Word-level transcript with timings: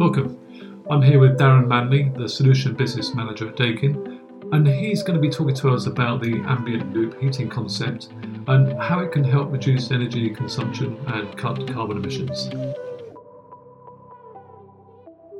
Welcome. 0.00 0.82
I'm 0.90 1.02
here 1.02 1.18
with 1.18 1.38
Darren 1.38 1.66
Manley, 1.66 2.10
the 2.16 2.26
Solution 2.26 2.72
Business 2.72 3.14
Manager 3.14 3.50
at 3.50 3.56
Daikin, 3.56 4.18
and 4.50 4.66
he's 4.66 5.02
going 5.02 5.14
to 5.14 5.20
be 5.20 5.28
talking 5.28 5.54
to 5.56 5.74
us 5.74 5.86
about 5.86 6.22
the 6.22 6.36
ambient 6.46 6.94
loop 6.94 7.20
heating 7.20 7.50
concept 7.50 8.08
and 8.48 8.80
how 8.80 9.00
it 9.00 9.12
can 9.12 9.22
help 9.22 9.52
reduce 9.52 9.90
energy 9.90 10.30
consumption 10.30 10.96
and 11.08 11.36
cut 11.36 11.68
carbon 11.68 11.98
emissions. 11.98 12.48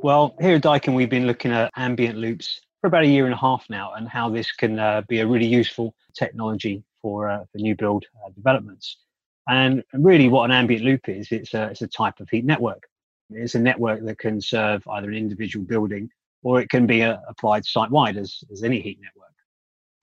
Well, 0.02 0.34
here 0.38 0.56
at 0.56 0.62
Daikin, 0.62 0.94
we've 0.94 1.08
been 1.08 1.26
looking 1.26 1.52
at 1.52 1.72
ambient 1.76 2.18
loops 2.18 2.60
for 2.82 2.88
about 2.88 3.04
a 3.04 3.08
year 3.08 3.24
and 3.24 3.32
a 3.32 3.38
half 3.38 3.64
now 3.70 3.94
and 3.94 4.06
how 4.06 4.28
this 4.28 4.52
can 4.52 4.78
uh, 4.78 5.00
be 5.08 5.20
a 5.20 5.26
really 5.26 5.46
useful 5.46 5.94
technology 6.14 6.84
for, 7.00 7.30
uh, 7.30 7.44
for 7.50 7.56
new 7.56 7.74
build 7.74 8.04
uh, 8.22 8.28
developments. 8.32 8.98
And 9.48 9.82
really, 9.94 10.28
what 10.28 10.50
an 10.50 10.54
ambient 10.54 10.84
loop 10.84 11.08
is, 11.08 11.32
it's 11.32 11.54
a, 11.54 11.70
it's 11.70 11.80
a 11.80 11.88
type 11.88 12.20
of 12.20 12.28
heat 12.28 12.44
network. 12.44 12.89
It's 13.30 13.54
a 13.54 13.60
network 13.60 14.04
that 14.04 14.18
can 14.18 14.40
serve 14.40 14.82
either 14.88 15.08
an 15.08 15.16
individual 15.16 15.64
building 15.64 16.10
or 16.42 16.60
it 16.60 16.70
can 16.70 16.86
be 16.86 17.02
uh, 17.02 17.18
applied 17.28 17.64
site 17.64 17.90
wide 17.90 18.16
as, 18.16 18.42
as 18.50 18.62
any 18.62 18.80
heat 18.80 18.98
network. 19.00 19.30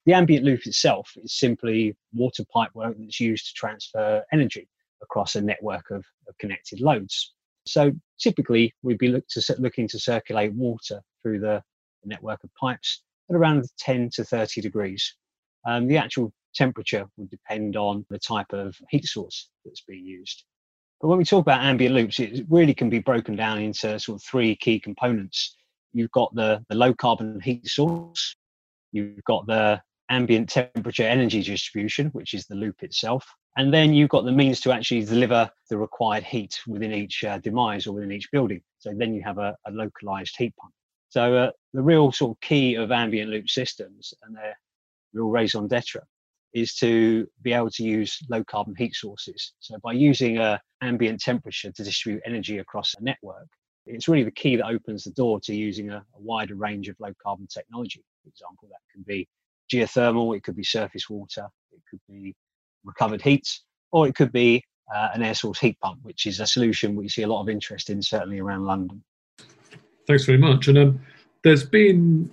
The 0.05 0.13
ambient 0.13 0.45
loop 0.45 0.65
itself 0.65 1.11
is 1.17 1.37
simply 1.37 1.95
water 2.13 2.43
pipe 2.53 2.69
work 2.73 2.95
that's 2.97 3.19
used 3.19 3.47
to 3.47 3.53
transfer 3.53 4.23
energy 4.31 4.69
across 5.01 5.35
a 5.35 5.41
network 5.41 5.91
of, 5.91 6.05
of 6.27 6.37
connected 6.39 6.79
loads. 6.79 7.33
So 7.65 7.91
typically, 8.19 8.73
we'd 8.81 8.97
be 8.97 9.09
look 9.09 9.27
to, 9.29 9.55
looking 9.59 9.87
to 9.89 9.99
circulate 9.99 10.53
water 10.53 11.01
through 11.21 11.39
the 11.39 11.61
network 12.05 12.43
of 12.43 12.49
pipes 12.59 13.03
at 13.29 13.35
around 13.35 13.65
10 13.79 14.11
to 14.13 14.23
30 14.23 14.61
degrees. 14.61 15.15
Um, 15.67 15.87
the 15.87 15.97
actual 15.97 16.31
temperature 16.55 17.05
would 17.17 17.29
depend 17.29 17.75
on 17.75 18.05
the 18.09 18.19
type 18.19 18.53
of 18.53 18.75
heat 18.89 19.05
source 19.05 19.49
that's 19.65 19.81
being 19.81 20.05
used. 20.05 20.45
But 21.01 21.09
when 21.09 21.17
we 21.17 21.25
talk 21.25 21.41
about 21.41 21.61
ambient 21.61 21.95
loops, 21.95 22.19
it 22.19 22.45
really 22.49 22.73
can 22.73 22.89
be 22.89 22.99
broken 22.99 23.35
down 23.35 23.59
into 23.59 23.99
sort 23.99 24.19
of 24.19 24.23
three 24.23 24.55
key 24.55 24.79
components 24.79 25.55
you've 25.93 26.11
got 26.11 26.33
the, 26.35 26.63
the 26.69 26.75
low 26.75 26.93
carbon 26.93 27.39
heat 27.41 27.67
source, 27.67 28.35
you've 28.91 29.23
got 29.23 29.47
the 29.47 29.81
ambient 30.09 30.49
temperature 30.49 31.03
energy 31.03 31.41
distribution, 31.41 32.07
which 32.07 32.33
is 32.33 32.45
the 32.45 32.55
loop 32.55 32.83
itself, 32.83 33.25
and 33.57 33.73
then 33.73 33.93
you've 33.93 34.09
got 34.09 34.25
the 34.25 34.31
means 34.31 34.59
to 34.61 34.71
actually 34.71 35.03
deliver 35.03 35.49
the 35.69 35.77
required 35.77 36.23
heat 36.23 36.59
within 36.67 36.93
each 36.93 37.23
uh, 37.23 37.39
demise 37.39 37.87
or 37.87 37.93
within 37.93 38.11
each 38.11 38.29
building. 38.31 38.61
So 38.77 38.93
then 38.95 39.13
you 39.13 39.23
have 39.23 39.39
a, 39.39 39.55
a 39.65 39.71
localized 39.71 40.35
heat 40.37 40.53
pump. 40.57 40.73
So 41.09 41.35
uh, 41.35 41.51
the 41.73 41.81
real 41.81 42.11
sort 42.11 42.37
of 42.37 42.41
key 42.41 42.75
of 42.75 42.91
ambient 42.91 43.31
loop 43.31 43.49
systems 43.49 44.13
and 44.23 44.35
their 44.35 44.57
real 45.13 45.29
raison 45.29 45.67
d'etre 45.67 46.01
is 46.57 46.73
to 46.73 47.27
be 47.43 47.53
able 47.53 47.69
to 47.69 47.83
use 47.83 48.17
low 48.29 48.43
carbon 48.43 48.75
heat 48.75 48.95
sources. 48.95 49.53
So 49.59 49.77
by 49.83 49.93
using 49.93 50.39
a 50.39 50.59
ambient 50.81 51.21
temperature 51.21 51.71
to 51.71 51.83
distribute 51.83 52.23
energy 52.25 52.57
across 52.57 52.95
a 52.99 53.03
network, 53.03 53.47
it's 53.85 54.07
really 54.07 54.23
the 54.23 54.31
key 54.31 54.55
that 54.55 54.65
opens 54.65 55.03
the 55.03 55.11
door 55.11 55.39
to 55.41 55.55
using 55.55 55.91
a, 55.91 55.97
a 55.97 56.19
wider 56.19 56.55
range 56.55 56.89
of 56.89 56.95
low 56.99 57.13
carbon 57.21 57.47
technology. 57.47 58.03
For 58.23 58.29
example, 58.29 58.67
that 58.69 58.81
can 58.91 59.03
be 59.03 59.27
geothermal, 59.71 60.35
it 60.35 60.43
could 60.43 60.55
be 60.55 60.63
surface 60.63 61.09
water, 61.09 61.47
it 61.71 61.81
could 61.89 61.99
be 62.09 62.35
recovered 62.83 63.21
heat, 63.21 63.47
or 63.91 64.07
it 64.07 64.15
could 64.15 64.31
be 64.31 64.63
uh, 64.93 65.09
an 65.13 65.21
air 65.21 65.35
source 65.35 65.59
heat 65.59 65.77
pump, 65.79 65.99
which 66.01 66.25
is 66.25 66.39
a 66.39 66.47
solution 66.47 66.95
we 66.95 67.07
see 67.07 67.21
a 67.21 67.27
lot 67.27 67.41
of 67.41 67.49
interest 67.49 67.89
in, 67.89 68.01
certainly 68.01 68.39
around 68.39 68.65
London. 68.65 69.03
Thanks 70.07 70.25
very 70.25 70.37
much. 70.37 70.67
And 70.69 70.77
um, 70.77 71.01
there's 71.43 71.65
been 71.65 72.31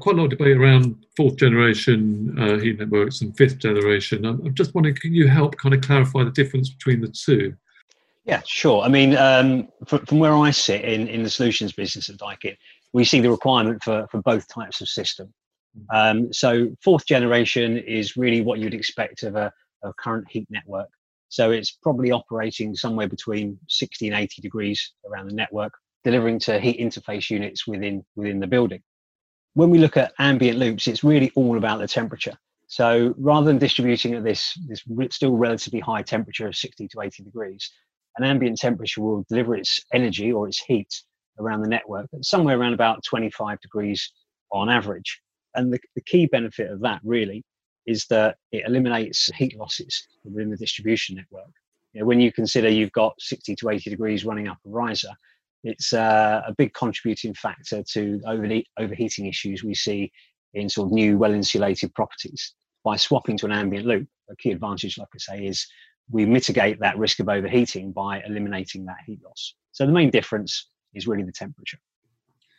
quite 0.00 0.14
a 0.14 0.18
lot 0.18 0.24
of 0.24 0.30
debate 0.30 0.56
around 0.56 1.04
fourth 1.16 1.36
generation 1.36 2.34
uh, 2.38 2.58
heat 2.58 2.78
networks 2.78 3.20
and 3.20 3.36
fifth 3.36 3.58
generation. 3.58 4.24
I'm, 4.24 4.40
I'm, 4.46 4.54
just 4.54 4.74
wondering, 4.74 4.96
can 4.96 5.12
you 5.12 5.28
help 5.28 5.56
kind 5.56 5.74
of 5.74 5.82
clarify 5.82 6.24
the 6.24 6.30
difference 6.30 6.70
between 6.70 7.00
the 7.00 7.08
two? 7.08 7.54
Yeah, 8.24 8.42
sure. 8.46 8.82
I 8.82 8.88
mean, 8.88 9.16
um, 9.16 9.68
from, 9.86 10.04
from, 10.06 10.18
where 10.18 10.34
I 10.34 10.50
sit 10.50 10.84
in, 10.84 11.06
in 11.08 11.22
the 11.22 11.30
solutions 11.30 11.72
business 11.72 12.08
at 12.08 12.16
Daikin, 12.16 12.56
we 12.92 13.04
see 13.04 13.20
the 13.20 13.30
requirement 13.30 13.84
for, 13.84 14.06
for 14.10 14.22
both 14.22 14.48
types 14.48 14.80
of 14.80 14.88
system. 14.88 15.32
Um, 15.92 16.32
so 16.32 16.74
fourth 16.82 17.06
generation 17.06 17.76
is 17.76 18.16
really 18.16 18.40
what 18.40 18.58
you'd 18.58 18.74
expect 18.74 19.22
of 19.22 19.36
a, 19.36 19.52
a, 19.84 19.92
current 19.94 20.26
heat 20.30 20.46
network. 20.50 20.88
So 21.28 21.50
it's 21.50 21.72
probably 21.82 22.12
operating 22.12 22.74
somewhere 22.74 23.08
between 23.08 23.58
60 23.68 24.08
and 24.08 24.16
80 24.16 24.40
degrees 24.40 24.92
around 25.08 25.28
the 25.28 25.34
network, 25.34 25.72
delivering 26.02 26.38
to 26.40 26.58
heat 26.58 26.80
interface 26.80 27.28
units 27.28 27.66
within 27.66 28.04
within 28.14 28.40
the 28.40 28.46
building. 28.46 28.82
When 29.56 29.70
we 29.70 29.78
look 29.78 29.96
at 29.96 30.12
ambient 30.18 30.58
loops, 30.58 30.86
it's 30.86 31.02
really 31.02 31.32
all 31.34 31.56
about 31.56 31.78
the 31.78 31.88
temperature. 31.88 32.34
So 32.66 33.14
rather 33.16 33.46
than 33.46 33.56
distributing 33.56 34.12
at 34.12 34.22
this 34.22 34.52
this 34.68 34.84
still 35.10 35.34
relatively 35.34 35.80
high 35.80 36.02
temperature 36.02 36.46
of 36.46 36.54
60 36.54 36.86
to 36.88 37.00
80 37.00 37.22
degrees, 37.22 37.72
an 38.18 38.24
ambient 38.24 38.58
temperature 38.58 39.00
will 39.00 39.24
deliver 39.30 39.56
its 39.56 39.82
energy 39.94 40.30
or 40.30 40.46
its 40.46 40.62
heat 40.62 41.02
around 41.38 41.62
the 41.62 41.70
network 41.70 42.06
at 42.12 42.22
somewhere 42.22 42.58
around 42.58 42.74
about 42.74 43.02
25 43.04 43.58
degrees 43.62 44.12
on 44.52 44.68
average. 44.68 45.22
And 45.54 45.72
the, 45.72 45.78
the 45.94 46.02
key 46.02 46.26
benefit 46.26 46.70
of 46.70 46.80
that 46.80 47.00
really 47.02 47.42
is 47.86 48.04
that 48.08 48.36
it 48.52 48.64
eliminates 48.66 49.30
heat 49.36 49.56
losses 49.56 50.06
within 50.22 50.50
the 50.50 50.58
distribution 50.58 51.16
network. 51.16 51.54
You 51.94 52.00
know, 52.00 52.06
when 52.06 52.20
you 52.20 52.30
consider 52.30 52.68
you've 52.68 52.92
got 52.92 53.14
60 53.20 53.56
to 53.56 53.70
80 53.70 53.88
degrees 53.88 54.26
running 54.26 54.48
up 54.48 54.58
a 54.66 54.68
riser, 54.68 55.16
it's 55.64 55.92
uh, 55.92 56.42
a 56.46 56.54
big 56.56 56.74
contributing 56.74 57.34
factor 57.34 57.82
to 57.92 58.20
overheating 58.78 59.26
issues 59.26 59.64
we 59.64 59.74
see 59.74 60.10
in 60.54 60.68
sort 60.68 60.86
of 60.86 60.92
new 60.92 61.18
well 61.18 61.32
insulated 61.32 61.94
properties. 61.94 62.54
By 62.84 62.96
swapping 62.96 63.36
to 63.38 63.46
an 63.46 63.52
ambient 63.52 63.86
loop, 63.86 64.06
a 64.30 64.36
key 64.36 64.52
advantage, 64.52 64.96
like 64.96 65.08
I 65.14 65.18
say, 65.18 65.46
is 65.46 65.66
we 66.10 66.24
mitigate 66.24 66.78
that 66.80 66.98
risk 66.98 67.18
of 67.18 67.28
overheating 67.28 67.92
by 67.92 68.22
eliminating 68.26 68.84
that 68.86 68.98
heat 69.06 69.20
loss. 69.24 69.54
So 69.72 69.86
the 69.86 69.92
main 69.92 70.10
difference 70.10 70.68
is 70.94 71.06
really 71.06 71.24
the 71.24 71.32
temperature. 71.32 71.78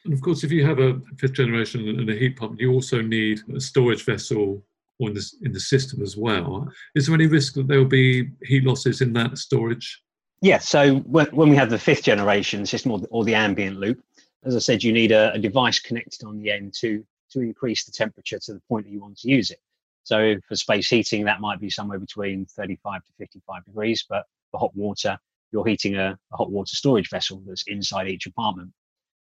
And 0.05 0.13
of 0.13 0.21
course, 0.21 0.43
if 0.43 0.51
you 0.51 0.65
have 0.65 0.79
a 0.79 0.99
fifth 1.17 1.33
generation 1.33 1.87
and 1.87 2.09
a 2.09 2.13
heat 2.13 2.37
pump, 2.37 2.59
you 2.59 2.71
also 2.73 3.01
need 3.01 3.39
a 3.55 3.59
storage 3.59 4.03
vessel 4.03 4.63
in 4.99 5.13
the, 5.13 5.31
in 5.43 5.51
the 5.51 5.59
system 5.59 6.01
as 6.01 6.17
well. 6.17 6.67
Is 6.95 7.07
there 7.07 7.15
any 7.15 7.27
risk 7.27 7.53
that 7.53 7.67
there 7.67 7.79
will 7.79 7.85
be 7.85 8.29
heat 8.43 8.63
losses 8.63 9.01
in 9.01 9.13
that 9.13 9.37
storage? 9.37 10.01
Yeah, 10.41 10.59
so 10.59 10.97
when, 10.97 11.25
when 11.27 11.49
we 11.49 11.55
have 11.55 11.69
the 11.69 11.79
fifth 11.79 12.03
generation 12.03 12.65
system 12.65 12.91
or 12.91 12.99
the, 12.99 13.07
or 13.07 13.23
the 13.23 13.33
ambient 13.33 13.79
loop, 13.79 14.01
as 14.43 14.55
I 14.55 14.59
said, 14.59 14.83
you 14.83 14.93
need 14.93 15.11
a, 15.11 15.33
a 15.33 15.39
device 15.39 15.79
connected 15.79 16.25
on 16.25 16.37
the 16.37 16.51
end 16.51 16.73
to, 16.79 17.03
to 17.31 17.39
increase 17.41 17.85
the 17.85 17.91
temperature 17.91 18.39
to 18.39 18.53
the 18.53 18.61
point 18.69 18.85
that 18.85 18.91
you 18.91 19.01
want 19.01 19.17
to 19.19 19.29
use 19.29 19.49
it. 19.49 19.59
So 20.03 20.35
for 20.47 20.55
space 20.55 20.89
heating, 20.89 21.25
that 21.25 21.41
might 21.41 21.59
be 21.59 21.69
somewhere 21.69 21.99
between 21.99 22.45
35 22.45 23.03
to 23.03 23.11
55 23.17 23.65
degrees. 23.65 24.05
But 24.07 24.25
for 24.51 24.59
hot 24.59 24.75
water, 24.75 25.17
you're 25.51 25.65
heating 25.65 25.95
a, 25.95 26.17
a 26.31 26.37
hot 26.37 26.51
water 26.51 26.75
storage 26.75 27.09
vessel 27.09 27.41
that's 27.45 27.63
inside 27.67 28.07
each 28.07 28.27
apartment. 28.27 28.71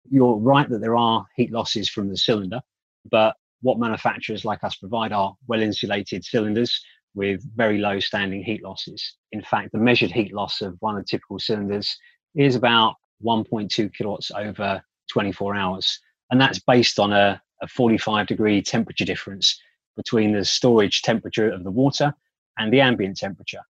You're 0.10 0.38
right 0.38 0.68
that 0.70 0.82
there 0.82 0.98
are 0.98 1.26
heat 1.36 1.52
losses 1.52 1.90
from 1.90 2.10
the 2.10 2.18
cylinder, 2.18 2.62
but 3.12 3.36
what 3.62 3.78
manufacturers 3.78 4.44
like 4.44 4.64
us 4.64 4.76
provide 4.76 5.12
are 5.12 5.36
well 5.48 5.62
insulated 5.62 6.26
cylinders 6.26 6.82
with 7.14 7.44
very 7.56 7.78
low 7.78 8.00
standing 8.00 8.44
heat 8.44 8.64
losses. 8.64 9.16
In 9.32 9.42
fact, 9.42 9.72
the 9.72 9.78
measured 9.78 10.12
heat 10.12 10.34
loss 10.34 10.62
of 10.62 10.78
one 10.80 10.98
of 10.98 11.04
the 11.04 11.08
typical 11.08 11.40
cylinders 11.40 11.96
is 12.36 12.56
about 12.56 12.96
1.2 13.24 13.94
kilowatts 13.94 14.32
over 14.32 14.82
24 15.12 15.56
hours. 15.56 16.00
And 16.30 16.40
that's 16.40 16.60
based 16.60 17.00
on 17.00 17.12
a, 17.12 17.42
a 17.62 17.68
45 17.68 18.28
degree 18.28 18.62
temperature 18.62 19.06
difference 19.06 19.60
between 19.98 20.32
the 20.32 20.46
storage 20.46 21.02
temperature 21.02 21.50
of 21.52 21.64
the 21.64 21.72
water 21.72 22.14
and 22.58 22.72
the 22.72 22.82
ambient 22.82 23.18
temperature. 23.18 23.62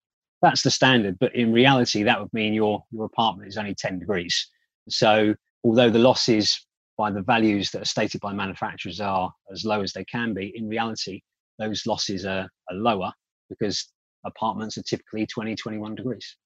That's 0.41 0.63
the 0.63 0.71
standard, 0.71 1.17
but 1.19 1.35
in 1.35 1.53
reality, 1.53 2.03
that 2.03 2.19
would 2.19 2.33
mean 2.33 2.53
your, 2.53 2.83
your 2.91 3.05
apartment 3.05 3.47
is 3.47 3.57
only 3.57 3.75
10 3.75 3.99
degrees. 3.99 4.47
So, 4.89 5.35
although 5.63 5.89
the 5.89 5.99
losses 5.99 6.65
by 6.97 7.11
the 7.11 7.21
values 7.21 7.69
that 7.71 7.83
are 7.83 7.85
stated 7.85 8.21
by 8.21 8.33
manufacturers 8.33 8.99
are 8.99 9.31
as 9.51 9.65
low 9.65 9.81
as 9.81 9.93
they 9.93 10.03
can 10.05 10.33
be, 10.33 10.51
in 10.55 10.67
reality, 10.67 11.21
those 11.59 11.85
losses 11.85 12.25
are, 12.25 12.49
are 12.69 12.75
lower 12.75 13.13
because 13.51 13.91
apartments 14.25 14.77
are 14.77 14.83
typically 14.83 15.27
20, 15.27 15.55
21 15.55 15.95
degrees. 15.95 16.37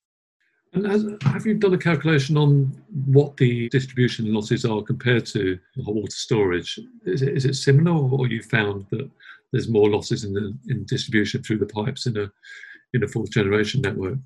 And 0.74 0.86
has, 0.88 1.06
have 1.22 1.46
you 1.46 1.54
done 1.54 1.74
a 1.74 1.78
calculation 1.78 2.36
on 2.38 2.76
what 3.06 3.38
the 3.38 3.70
distribution 3.70 4.34
losses 4.34 4.66
are 4.66 4.82
compared 4.82 5.26
to 5.28 5.58
hot 5.86 5.96
water 5.96 6.12
storage? 6.12 6.78
Is 7.06 7.22
it, 7.22 7.38
is 7.38 7.46
it 7.46 7.54
similar, 7.54 7.94
or 7.94 8.28
you 8.28 8.42
found 8.44 8.86
that 8.92 9.10
there's 9.52 9.70
more 9.70 9.90
losses 9.90 10.26
in 10.26 10.34
the 10.34 10.54
in 10.68 10.84
distribution 10.86 11.42
through 11.42 11.60
the 11.60 11.66
pipes 11.66 12.08
in 12.08 12.18
a 12.18 12.30
in 12.94 13.04
a 13.04 13.08
fourth 13.08 13.32
generation 13.32 13.82
network? 13.82 14.18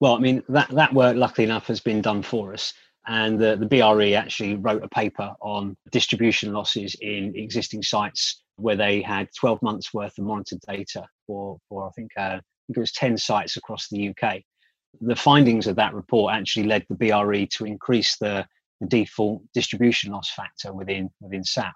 Well, 0.00 0.14
I 0.14 0.18
mean 0.18 0.42
that 0.50 0.68
that 0.70 0.92
work, 0.92 1.16
luckily 1.16 1.44
enough, 1.46 1.68
has 1.68 1.80
been 1.80 2.02
done 2.02 2.22
for 2.22 2.52
us, 2.52 2.74
and 3.06 3.38
the, 3.38 3.56
the 3.56 3.66
BRE 3.66 4.12
actually 4.12 4.56
wrote 4.56 4.82
a 4.82 4.88
paper 4.88 5.34
on 5.40 5.74
distribution 5.90 6.52
losses 6.52 6.96
in 7.00 7.32
existing 7.34 7.82
sites 7.82 8.42
where 8.58 8.76
they 8.76 9.00
had 9.00 9.28
12 9.38 9.62
months 9.62 9.94
worth 9.94 10.18
of 10.18 10.24
monitored 10.24 10.60
data 10.68 11.06
for 11.26 11.58
for 11.68 11.86
I 11.86 11.90
think 11.90 12.10
uh, 12.16 12.20
I 12.20 12.40
think 12.66 12.76
it 12.76 12.80
was 12.80 12.92
10 12.92 13.16
sites 13.16 13.56
across 13.56 13.88
the 13.88 14.10
UK 14.10 14.42
the 15.00 15.16
findings 15.16 15.66
of 15.66 15.76
that 15.76 15.94
report 15.94 16.34
actually 16.34 16.66
led 16.66 16.84
the 16.88 16.94
BRE 16.94 17.46
to 17.46 17.64
increase 17.64 18.16
the, 18.16 18.46
the 18.80 18.86
default 18.86 19.42
distribution 19.54 20.12
loss 20.12 20.30
factor 20.30 20.72
within 20.72 21.10
within 21.20 21.44
SAP. 21.44 21.74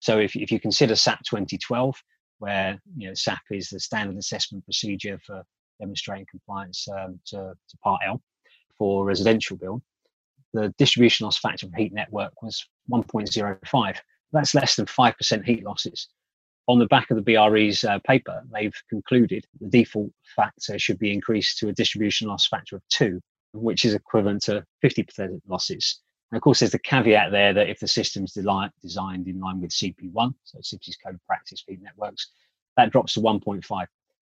So 0.00 0.18
if, 0.18 0.36
if 0.36 0.50
you 0.50 0.60
consider 0.60 0.96
SAP 0.96 1.22
2012, 1.24 1.96
where 2.38 2.80
you 2.96 3.08
know 3.08 3.14
SAP 3.14 3.42
is 3.50 3.68
the 3.68 3.80
standard 3.80 4.16
assessment 4.16 4.64
procedure 4.64 5.18
for 5.24 5.42
demonstrating 5.80 6.26
compliance 6.30 6.86
um, 6.88 7.18
to, 7.26 7.54
to 7.68 7.76
Part 7.82 8.02
L 8.06 8.20
for 8.78 9.04
residential 9.04 9.56
build, 9.56 9.82
the 10.52 10.72
distribution 10.78 11.24
loss 11.24 11.38
factor 11.38 11.66
of 11.66 11.74
heat 11.74 11.92
network 11.92 12.32
was 12.42 12.66
1.05. 12.90 13.96
That's 14.32 14.54
less 14.54 14.76
than 14.76 14.86
5% 14.86 15.44
heat 15.44 15.64
losses. 15.64 16.08
On 16.70 16.78
the 16.78 16.86
back 16.86 17.10
of 17.10 17.16
the 17.16 17.22
BRE's 17.22 17.82
uh, 17.82 17.98
paper, 18.06 18.44
they've 18.52 18.80
concluded 18.88 19.44
the 19.60 19.66
default 19.66 20.12
factor 20.36 20.78
should 20.78 21.00
be 21.00 21.12
increased 21.12 21.58
to 21.58 21.68
a 21.68 21.72
distribution 21.72 22.28
loss 22.28 22.46
factor 22.46 22.76
of 22.76 22.82
2, 22.90 23.20
which 23.54 23.84
is 23.84 23.92
equivalent 23.92 24.44
to 24.44 24.64
50% 24.80 25.40
losses. 25.48 25.98
And 26.30 26.36
of 26.36 26.42
course, 26.42 26.60
there's 26.60 26.70
the 26.70 26.78
caveat 26.78 27.32
there 27.32 27.52
that 27.52 27.68
if 27.68 27.80
the 27.80 27.88
system's 27.88 28.34
designed 28.34 29.26
in 29.26 29.40
line 29.40 29.60
with 29.60 29.72
CP1, 29.72 30.32
so 30.44 30.58
CIBSE's 30.60 30.96
Code 31.04 31.16
of 31.16 31.26
Practice 31.26 31.60
for 31.60 31.74
Networks, 31.82 32.30
that 32.76 32.92
drops 32.92 33.14
to 33.14 33.20
1.5. 33.20 33.86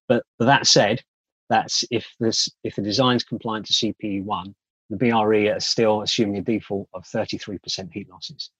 But, 0.07 0.23
but 0.39 0.45
that 0.45 0.67
said, 0.67 1.01
that's 1.49 1.83
if 1.91 2.15
this 2.21 2.49
if 2.63 2.77
the 2.77 2.81
design's 2.81 3.25
compliant 3.25 3.65
to 3.65 3.73
CP1, 3.73 4.53
the 4.89 4.95
BRE 4.95 5.53
is 5.53 5.67
still 5.67 6.01
assuming 6.01 6.37
a 6.37 6.41
default 6.41 6.87
of 6.93 7.03
33% 7.03 7.91
heat 7.91 8.09
losses. 8.09 8.51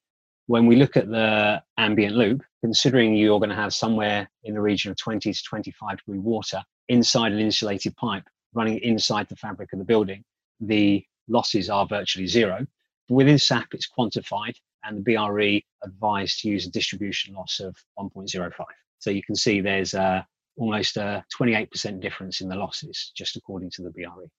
When 0.47 0.65
we 0.65 0.75
look 0.75 0.97
at 0.97 1.09
the 1.09 1.61
ambient 1.77 2.15
loop, 2.15 2.41
considering 2.61 3.15
you're 3.15 3.39
going 3.39 3.49
to 3.49 3.55
have 3.55 3.73
somewhere 3.73 4.29
in 4.43 4.53
the 4.53 4.61
region 4.61 4.91
of 4.91 4.97
20 4.97 5.31
to 5.31 5.43
25 5.43 5.97
degree 5.97 6.19
water 6.19 6.61
inside 6.89 7.31
an 7.31 7.39
insulated 7.39 7.95
pipe 7.95 8.23
running 8.53 8.79
inside 8.79 9.29
the 9.29 9.35
fabric 9.35 9.71
of 9.73 9.79
the 9.79 9.85
building, 9.85 10.23
the 10.59 11.05
losses 11.27 11.69
are 11.69 11.85
virtually 11.85 12.27
zero. 12.27 12.65
Within 13.09 13.38
SAP, 13.38 13.73
it's 13.73 13.89
quantified, 13.89 14.55
and 14.83 14.97
the 14.97 15.15
BRE 15.15 15.61
advised 15.85 16.39
to 16.39 16.49
use 16.49 16.65
a 16.65 16.71
distribution 16.71 17.33
loss 17.33 17.59
of 17.59 17.75
1.05. 17.97 18.51
So 18.99 19.09
you 19.09 19.23
can 19.23 19.35
see 19.35 19.61
there's 19.61 19.94
a 19.94 20.25
almost 20.57 20.97
a 20.97 21.23
28% 21.39 22.01
difference 22.01 22.41
in 22.41 22.49
the 22.49 22.55
losses, 22.55 23.11
just 23.15 23.35
according 23.35 23.71
to 23.71 23.81
the 23.81 23.89
BRE. 23.89 24.29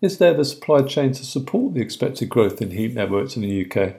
Is 0.00 0.18
there 0.18 0.32
the 0.32 0.44
supply 0.44 0.82
chain 0.82 1.12
to 1.12 1.24
support 1.24 1.74
the 1.74 1.82
expected 1.82 2.28
growth 2.28 2.62
in 2.62 2.70
heat 2.70 2.94
networks 2.94 3.36
in 3.36 3.42
the 3.42 3.66
UK? 3.66 3.96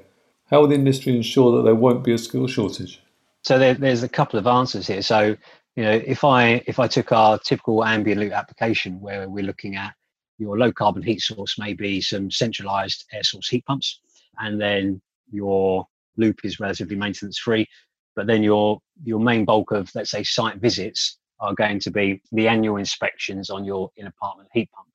How 0.51 0.59
will 0.59 0.67
the 0.67 0.75
industry 0.75 1.15
ensure 1.15 1.55
that 1.55 1.63
there 1.63 1.75
won't 1.75 2.03
be 2.03 2.11
a 2.11 2.17
skill 2.17 2.45
shortage? 2.45 3.01
So 3.43 3.57
there, 3.57 3.73
there's 3.73 4.03
a 4.03 4.09
couple 4.09 4.37
of 4.37 4.45
answers 4.45 4.85
here. 4.85 5.01
So 5.01 5.35
you 5.75 5.83
know, 5.83 6.01
if 6.05 6.25
I 6.25 6.61
if 6.67 6.77
I 6.77 6.87
took 6.87 7.13
our 7.13 7.39
typical 7.39 7.85
ambient 7.85 8.19
loop 8.19 8.33
application 8.33 8.99
where 8.99 9.29
we're 9.29 9.45
looking 9.45 9.77
at 9.77 9.93
your 10.37 10.57
low 10.57 10.71
carbon 10.71 11.01
heat 11.01 11.21
source, 11.21 11.57
maybe 11.57 12.01
some 12.01 12.29
centralized 12.29 13.05
air 13.13 13.23
source 13.23 13.47
heat 13.47 13.65
pumps, 13.65 14.01
and 14.39 14.59
then 14.59 15.01
your 15.31 15.87
loop 16.17 16.41
is 16.43 16.59
relatively 16.59 16.97
maintenance 16.97 17.39
free, 17.39 17.65
but 18.15 18.27
then 18.27 18.43
your 18.43 18.81
your 19.03 19.19
main 19.19 19.45
bulk 19.45 19.71
of 19.71 19.89
let's 19.95 20.11
say 20.11 20.23
site 20.23 20.57
visits 20.57 21.17
are 21.39 21.55
going 21.55 21.79
to 21.79 21.89
be 21.89 22.21
the 22.33 22.49
annual 22.49 22.75
inspections 22.75 23.49
on 23.49 23.63
your 23.63 23.89
in 23.95 24.07
apartment 24.07 24.49
heat 24.53 24.69
pump. 24.73 24.90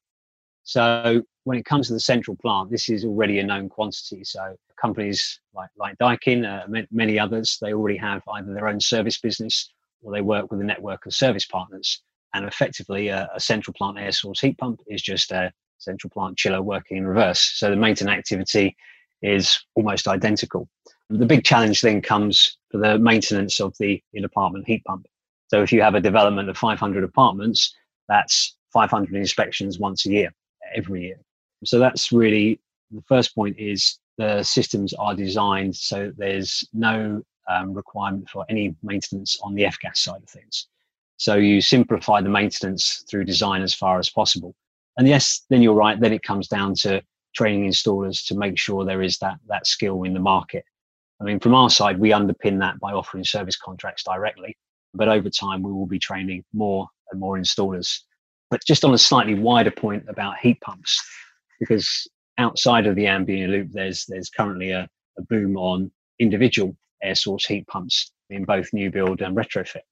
So 0.67 1.23
when 1.45 1.57
it 1.57 1.65
comes 1.65 1.87
to 1.87 1.93
the 1.93 2.01
central 2.01 2.37
plant, 2.37 2.73
this 2.73 2.89
is 2.89 3.05
already 3.05 3.39
a 3.39 3.45
known 3.45 3.69
quantity. 3.69 4.25
So 4.25 4.57
companies 4.81 5.41
like 5.55 5.71
like 5.79 5.97
Daikin, 5.99 6.45
uh, 6.45 6.85
many 6.91 7.21
others, 7.21 7.57
they 7.63 7.73
already 7.73 7.97
have 7.99 8.21
either 8.35 8.53
their 8.53 8.69
own 8.69 8.81
service 8.81 9.19
business 9.19 9.73
or 10.03 10.13
they 10.13 10.23
work 10.23 10.51
with 10.51 10.61
a 10.61 10.65
network 10.65 11.07
of 11.07 11.15
service 11.15 11.47
partners. 11.47 12.03
And 12.35 12.45
effectively, 12.45 13.09
a, 13.09 13.31
a 13.33 13.39
central 13.39 13.75
plant 13.75 13.97
air 13.97 14.11
source 14.11 14.41
heat 14.41 14.59
pump 14.59 14.81
is 14.89 15.01
just 15.01 15.31
a 15.31 15.53
central 15.79 16.11
plant 16.11 16.37
chiller 16.37 16.61
working 16.61 16.97
in 16.97 17.07
reverse. 17.07 17.41
So 17.41 17.71
the 17.71 17.77
maintenance 17.77 18.19
activity 18.19 18.77
is 19.23 19.61
almost 19.77 20.09
identical. 20.09 20.69
The 21.11 21.27
big 21.27 21.45
challenge 21.45 21.81
then 21.81 22.03
comes 22.03 22.59
for 22.73 22.79
the 22.79 22.99
maintenance 22.99 23.61
of 23.61 23.77
the 23.79 24.03
in 24.15 24.25
apartment 24.25 24.67
heat 24.67 24.85
pump. 24.85 25.07
So 25.47 25.63
if 25.63 25.71
you 25.71 25.81
have 25.83 25.95
a 25.95 26.01
development 26.01 26.49
of 26.49 26.59
500 26.59 27.05
apartments, 27.05 27.73
that's 28.09 28.57
500 28.73 29.15
inspections 29.15 29.79
once 29.79 30.05
a 30.07 30.11
year, 30.11 30.33
every 30.75 31.05
year. 31.07 31.21
So 31.65 31.79
that's 31.79 32.13
really 32.13 32.61
the 32.91 33.03
first 33.09 33.35
point 33.35 33.57
is 33.59 33.99
the 34.19 34.43
systems 34.43 34.95
are 34.95 35.15
designed 35.15 35.75
so 35.77 36.13
there's 36.17 36.65
no 36.73 37.23
um, 37.49 37.75
requirement 37.75 38.29
for 38.29 38.45
any 38.49 38.75
maintenance 38.83 39.39
on 39.43 39.55
the 39.55 39.65
F-gas 39.65 40.01
side 40.01 40.23
of 40.23 40.29
things. 40.29 40.69
So 41.17 41.37
you 41.37 41.61
simplify 41.61 42.21
the 42.21 42.29
maintenance 42.29 43.05
through 43.09 43.25
design 43.25 43.63
as 43.63 43.75
far 43.75 43.99
as 43.99 44.11
possible. 44.11 44.55
And 44.99 45.07
yes, 45.09 45.45
then 45.51 45.63
you're 45.63 45.75
right. 45.75 45.99
Then 45.99 46.13
it 46.13 46.23
comes 46.23 46.49
down 46.49 46.75
to 46.77 47.03
training 47.35 47.69
installers 47.69 48.27
to 48.27 48.37
make 48.37 48.59
sure 48.59 48.85
there 48.85 49.03
is 49.03 49.19
that 49.19 49.37
that 49.49 49.67
skill 49.67 50.03
in 50.03 50.15
the 50.15 50.21
market. 50.21 50.65
I 51.21 51.25
mean, 51.25 51.41
from 51.41 51.55
our 51.55 51.71
side, 51.71 51.99
we 51.99 52.11
underpin 52.11 52.59
that 52.61 52.79
by 52.81 52.93
offering 52.93 53.25
service 53.25 53.57
contracts 53.57 54.05
directly 54.05 54.57
but 54.97 55.09
over 55.09 55.29
time 55.31 55.63
we 55.63 55.73
will 55.73 55.87
be 55.87 55.99
training 55.99 56.45
more 56.53 56.89
and 57.11 57.21
more 57.21 57.39
installers. 57.39 58.01
But 58.51 58.65
just 58.65 58.85
on 58.85 58.95
a 58.95 58.99
slightly 58.99 59.35
wider 59.35 59.71
point 59.71 60.05
about 60.09 60.39
heat 60.39 60.61
pumps, 60.61 61.03
because 61.59 62.09
outside 62.39 62.87
of 62.87 62.95
the 62.95 63.07
ambient 63.07 63.53
loop, 63.53 63.69
there's 63.73 64.05
there's 64.07 64.31
currently 64.31 64.71
a, 64.71 64.89
a 65.19 65.23
boom 65.23 65.57
on 65.57 65.91
individual 66.19 66.77
air 67.03 67.15
source 67.15 67.45
heat 67.45 67.67
pumps 67.67 68.13
in 68.31 68.45
both 68.45 68.73
new 68.73 68.91
build 68.91 69.21
and 69.21 69.37
retrofit. 69.37 69.83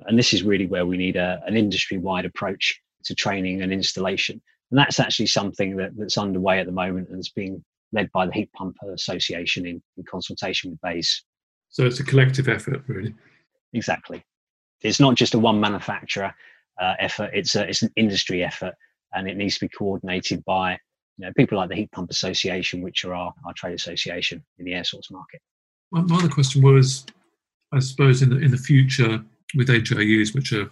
And 0.00 0.18
this 0.18 0.32
is 0.32 0.42
really 0.42 0.66
where 0.66 0.86
we 0.86 0.96
need 0.96 1.16
a, 1.16 1.40
an 1.46 1.56
industry 1.56 1.98
wide 1.98 2.24
approach 2.24 2.80
to 3.04 3.14
training 3.14 3.62
and 3.62 3.72
installation. 3.72 4.40
And 4.70 4.78
that's 4.78 4.98
actually 4.98 5.26
something 5.26 5.76
that, 5.76 5.92
that's 5.96 6.18
underway 6.18 6.58
at 6.58 6.66
the 6.66 6.72
moment 6.72 7.08
and 7.10 7.20
is 7.20 7.30
being 7.30 7.62
led 7.92 8.10
by 8.12 8.26
the 8.26 8.32
Heat 8.32 8.50
Pump 8.52 8.76
Association 8.92 9.66
in, 9.66 9.82
in 9.96 10.04
consultation 10.04 10.70
with 10.70 10.80
BEIS. 10.80 11.22
So 11.70 11.84
it's 11.84 12.00
a 12.00 12.04
collective 12.04 12.48
effort, 12.48 12.82
really. 12.86 13.14
Exactly 13.72 14.24
it's 14.84 15.00
not 15.00 15.16
just 15.16 15.34
a 15.34 15.38
one 15.38 15.58
manufacturer 15.58 16.32
uh, 16.80 16.94
effort; 16.98 17.30
it's 17.32 17.54
a 17.56 17.68
it's 17.68 17.82
an 17.82 17.90
industry 17.96 18.42
effort, 18.42 18.74
and 19.14 19.28
it 19.28 19.36
needs 19.36 19.54
to 19.54 19.66
be 19.66 19.68
coordinated 19.68 20.44
by 20.44 20.72
you 21.18 21.26
know 21.26 21.32
people 21.36 21.58
like 21.58 21.68
the 21.68 21.76
Heat 21.76 21.92
Pump 21.92 22.10
Association, 22.10 22.82
which 22.82 23.04
are 23.04 23.14
our, 23.14 23.32
our 23.46 23.52
trade 23.54 23.74
association 23.74 24.44
in 24.58 24.64
the 24.64 24.74
air 24.74 24.84
source 24.84 25.10
market. 25.10 25.40
My 25.90 26.16
other 26.16 26.28
question 26.28 26.62
was, 26.62 27.06
I 27.72 27.78
suppose 27.78 28.22
in 28.22 28.30
the 28.30 28.38
in 28.38 28.50
the 28.50 28.58
future 28.58 29.24
with 29.54 29.68
HIUs, 29.68 30.34
which 30.34 30.52
are 30.52 30.70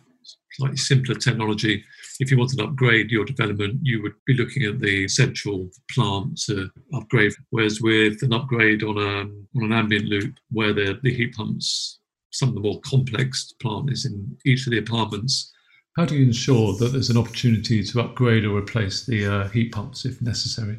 slightly 0.53 0.77
simpler 0.77 1.15
technology, 1.15 1.85
if 2.21 2.31
you 2.31 2.39
wanted 2.39 2.59
to 2.59 2.65
upgrade 2.65 3.11
your 3.11 3.25
development, 3.25 3.81
you 3.83 4.03
would 4.03 4.15
be 4.27 4.35
looking 4.35 4.65
at 4.65 4.81
the 4.81 5.09
central 5.09 5.71
plant 5.91 6.41
to 6.47 6.71
upgrade. 6.95 7.33
Whereas 7.51 7.81
with 7.81 8.23
an 8.23 8.33
upgrade 8.33 8.83
on 8.83 8.99
a 8.99 9.21
on 9.57 9.65
an 9.65 9.73
ambient 9.73 10.07
loop, 10.07 10.35
where 10.51 10.73
the, 10.73 10.99
the 11.03 11.15
heat 11.15 11.35
pumps 11.35 11.99
some 12.33 12.49
of 12.49 12.55
the 12.55 12.61
more 12.61 12.81
complex 12.81 13.53
plant 13.61 13.91
is 13.91 14.07
in 14.07 14.37
each 14.45 14.67
of 14.67 14.73
the 14.73 14.79
apartments. 14.79 15.53
How 15.95 16.07
do 16.07 16.17
you 16.17 16.25
ensure 16.25 16.75
that 16.75 16.93
there's 16.93 17.11
an 17.11 17.19
opportunity 17.19 17.83
to 17.85 18.01
upgrade 18.01 18.47
or 18.47 18.57
replace 18.57 19.05
the 19.05 19.27
uh, 19.27 19.49
heat 19.49 19.73
pumps 19.73 20.07
if 20.07 20.23
necessary? 20.23 20.79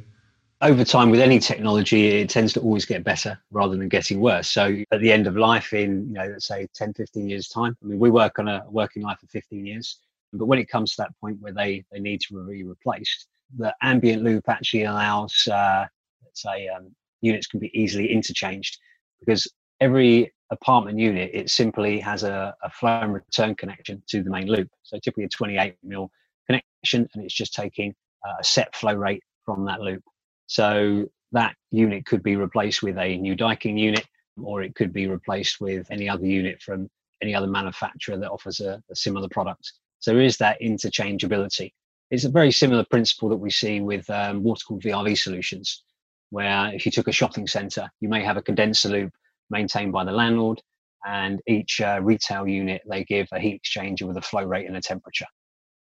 Over 0.62 0.84
time, 0.84 1.12
with 1.12 1.20
any 1.20 1.40
technology, 1.40 2.08
it 2.08 2.30
tends 2.30 2.54
to 2.54 2.62
always 2.62 2.86
get 2.86 3.04
better 3.04 3.38
rather 3.52 3.76
than 3.76 3.90
getting 3.90 4.22
worse. 4.22 4.48
So, 4.48 4.78
at 4.92 5.02
the 5.02 5.12
end 5.12 5.28
of 5.28 5.36
life, 5.36 5.74
in 5.74 6.08
you 6.08 6.14
know, 6.14 6.28
let's 6.28 6.48
say 6.48 6.68
10, 6.74 6.94
15 6.94 7.30
years' 7.30 7.48
time, 7.48 7.78
I 7.84 7.86
mean, 7.86 8.00
we 8.00 8.10
work 8.10 8.40
on 8.40 8.48
a 8.48 8.64
working 8.70 9.04
life 9.04 9.22
of 9.22 9.30
15 9.30 9.66
years, 9.66 10.00
but 10.32 10.46
when 10.46 10.58
it 10.58 10.70
comes 10.70 10.96
to 10.96 11.04
that 11.04 11.12
point 11.20 11.40
where 11.42 11.54
they, 11.54 11.84
they 11.92 12.00
need 12.00 12.22
to 12.22 12.48
be 12.48 12.64
replaced, 12.64 13.28
the 13.58 13.76
ambient 13.82 14.24
loop 14.24 14.50
actually 14.50 14.86
allows, 14.86 15.48
uh, 15.48 15.86
let's 16.24 16.42
say, 16.42 16.70
um, 16.70 16.96
units 17.22 17.46
can 17.46 17.60
be 17.60 17.72
easily 17.80 18.12
interchanged 18.12 18.80
because 19.20 19.48
every 19.80 20.32
apartment 20.54 21.00
unit, 21.00 21.32
it 21.34 21.50
simply 21.50 22.00
has 22.00 22.24
a, 22.24 22.56
a 22.64 22.70
flow 22.70 23.02
and 23.02 23.14
return 23.14 23.56
connection 23.56 24.02
to 24.08 24.24
the 24.24 24.30
main 24.30 24.48
loop. 24.48 24.70
So 24.84 24.98
typically 24.98 25.26
a 25.26 25.30
28 25.30 25.76
mil 25.84 26.12
connection, 26.48 27.08
and 27.14 27.24
it's 27.24 27.34
just 27.34 27.54
taking 27.54 27.94
a 28.40 28.44
set 28.44 28.76
flow 28.76 28.94
rate 28.94 29.24
from 29.46 29.66
that 29.66 29.82
loop. 29.82 30.04
So 30.48 31.06
that 31.32 31.56
unit 31.72 32.06
could 32.06 32.24
be 32.24 32.36
replaced 32.36 32.84
with 32.84 32.98
a 32.98 33.18
new 33.18 33.36
Daikin 33.36 33.78
unit, 33.78 34.06
or 34.42 34.62
it 34.62 34.76
could 34.76 34.94
be 34.94 35.08
replaced 35.08 35.60
with 35.60 35.88
any 35.92 36.08
other 36.08 36.26
unit 36.26 36.62
from 36.62 36.90
any 37.22 37.34
other 37.34 37.48
manufacturer 37.48 38.18
that 38.18 38.32
offers 38.32 38.60
a, 38.60 38.82
a 38.92 38.96
similar 38.96 39.30
product. 39.30 39.72
So 40.00 40.12
there 40.12 40.22
is 40.22 40.38
that 40.38 40.60
interchangeability. 40.62 41.74
It's 42.12 42.26
a 42.26 42.30
very 42.30 42.52
similar 42.52 42.84
principle 42.84 43.30
that 43.30 43.38
we 43.38 43.50
see 43.50 43.82
with 43.82 44.10
um, 44.10 44.44
water 44.44 44.64
cooled 44.68 44.84
VRV 44.84 45.18
solutions, 45.18 45.84
where 46.30 46.74
if 46.74 46.86
you 46.86 46.92
took 46.92 47.08
a 47.08 47.14
shopping 47.14 47.48
center, 47.48 47.90
you 48.02 48.10
may 48.10 48.24
have 48.24 48.38
a 48.38 48.42
condenser 48.42 48.90
loop 48.90 49.14
maintained 49.50 49.92
by 49.92 50.04
the 50.04 50.12
landlord. 50.12 50.62
And 51.06 51.42
each 51.48 51.82
uh, 51.82 52.00
retail 52.02 52.48
unit, 52.48 52.82
they 52.90 53.04
give 53.04 53.28
a 53.34 53.40
heat 53.40 53.62
exchanger 53.62 54.04
with 54.04 54.18
a 54.18 54.22
flow 54.22 54.44
rate 54.44 54.68
and 54.68 54.78
a 54.78 54.82
temperature. 54.82 55.26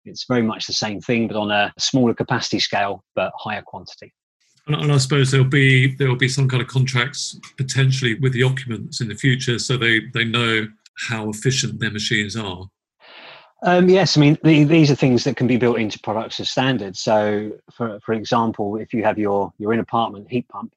It's 0.04 0.26
very 0.28 0.42
much 0.42 0.68
the 0.68 0.74
same 0.74 1.02
thing, 1.02 1.28
but 1.28 1.38
on 1.38 1.52
a 1.52 1.74
smaller 1.78 2.14
capacity 2.14 2.60
scale, 2.60 3.04
but 3.16 3.32
higher 3.38 3.62
quantity. 3.62 4.14
And, 4.68 4.92
I 4.92 4.98
suppose 4.98 5.32
there'll 5.32 5.48
be 5.48 5.96
there'll 5.96 6.18
be 6.18 6.28
some 6.28 6.50
kind 6.50 6.62
of 6.62 6.68
contracts 6.68 7.40
potentially 7.58 8.16
with 8.16 8.34
the 8.34 8.44
occupants 8.44 9.00
in 9.00 9.08
the 9.08 9.16
future, 9.16 9.60
so 9.60 9.78
they 9.78 10.02
they 10.14 10.26
know 10.26 10.68
how 11.08 11.30
efficient 11.30 11.80
their 11.80 11.92
machines 11.92 12.36
are. 12.36 12.66
Um, 13.64 13.90
yes, 13.90 14.18
I 14.18 14.22
mean 14.22 14.38
the, 14.44 14.66
these 14.66 14.92
are 14.92 14.96
things 14.96 15.24
that 15.24 15.38
can 15.38 15.48
be 15.48 15.58
built 15.58 15.80
into 15.80 16.00
products 16.00 16.40
as 16.42 16.50
standard. 16.50 16.98
So, 16.98 17.54
for 17.72 18.00
for 18.02 18.14
example, 18.14 18.76
if 18.76 18.94
you 18.94 19.04
have 19.04 19.18
your 19.18 19.54
your 19.58 19.74
in 19.74 19.80
apartment 19.80 20.28
heat 20.30 20.48
pump, 20.50 20.74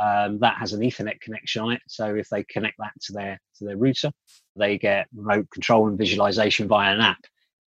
um, 0.00 0.38
that 0.40 0.56
has 0.56 0.72
an 0.72 0.80
Ethernet 0.80 1.20
connection 1.20 1.62
on 1.62 1.72
it. 1.72 1.80
So 1.86 2.14
if 2.14 2.28
they 2.28 2.44
connect 2.44 2.76
that 2.78 2.92
to 3.02 3.12
their 3.12 3.40
to 3.58 3.64
their 3.64 3.76
router, 3.76 4.10
they 4.56 4.78
get 4.78 5.06
remote 5.14 5.48
control 5.50 5.88
and 5.88 5.98
visualization 5.98 6.68
via 6.68 6.94
an 6.94 7.00
app. 7.00 7.20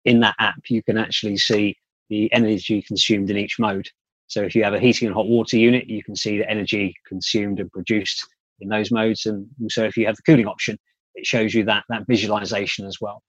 In 0.06 0.20
that 0.22 0.36
app, 0.40 0.60
you 0.70 0.84
can 0.84 0.98
actually 0.98 1.38
see 1.38 1.78
the 2.10 2.32
energy 2.34 2.82
consumed 2.82 3.30
in 3.30 3.38
each 3.38 3.60
mode. 3.60 3.88
So 4.28 4.42
if 4.42 4.56
you 4.56 4.64
have 4.64 4.74
a 4.74 4.80
heating 4.80 5.08
and 5.08 5.16
hot 5.16 5.28
water 5.28 5.58
unit, 5.58 5.88
you 5.88 6.04
can 6.04 6.16
see 6.16 6.38
the 6.38 6.50
energy 6.50 6.96
consumed 7.08 7.60
and 7.60 7.72
produced 7.72 8.26
in 8.60 8.70
those 8.70 8.92
modes. 8.92 9.26
And 9.26 9.48
also 9.62 9.86
if 9.86 9.96
you 9.98 10.06
have 10.06 10.16
the 10.16 10.24
cooling 10.24 10.48
option, 10.48 10.78
it 11.16 11.26
shows 11.26 11.54
you 11.54 11.64
that, 11.66 11.84
that 11.90 12.08
visualization 12.08 12.86
as 12.86 13.00
well. 13.00 13.22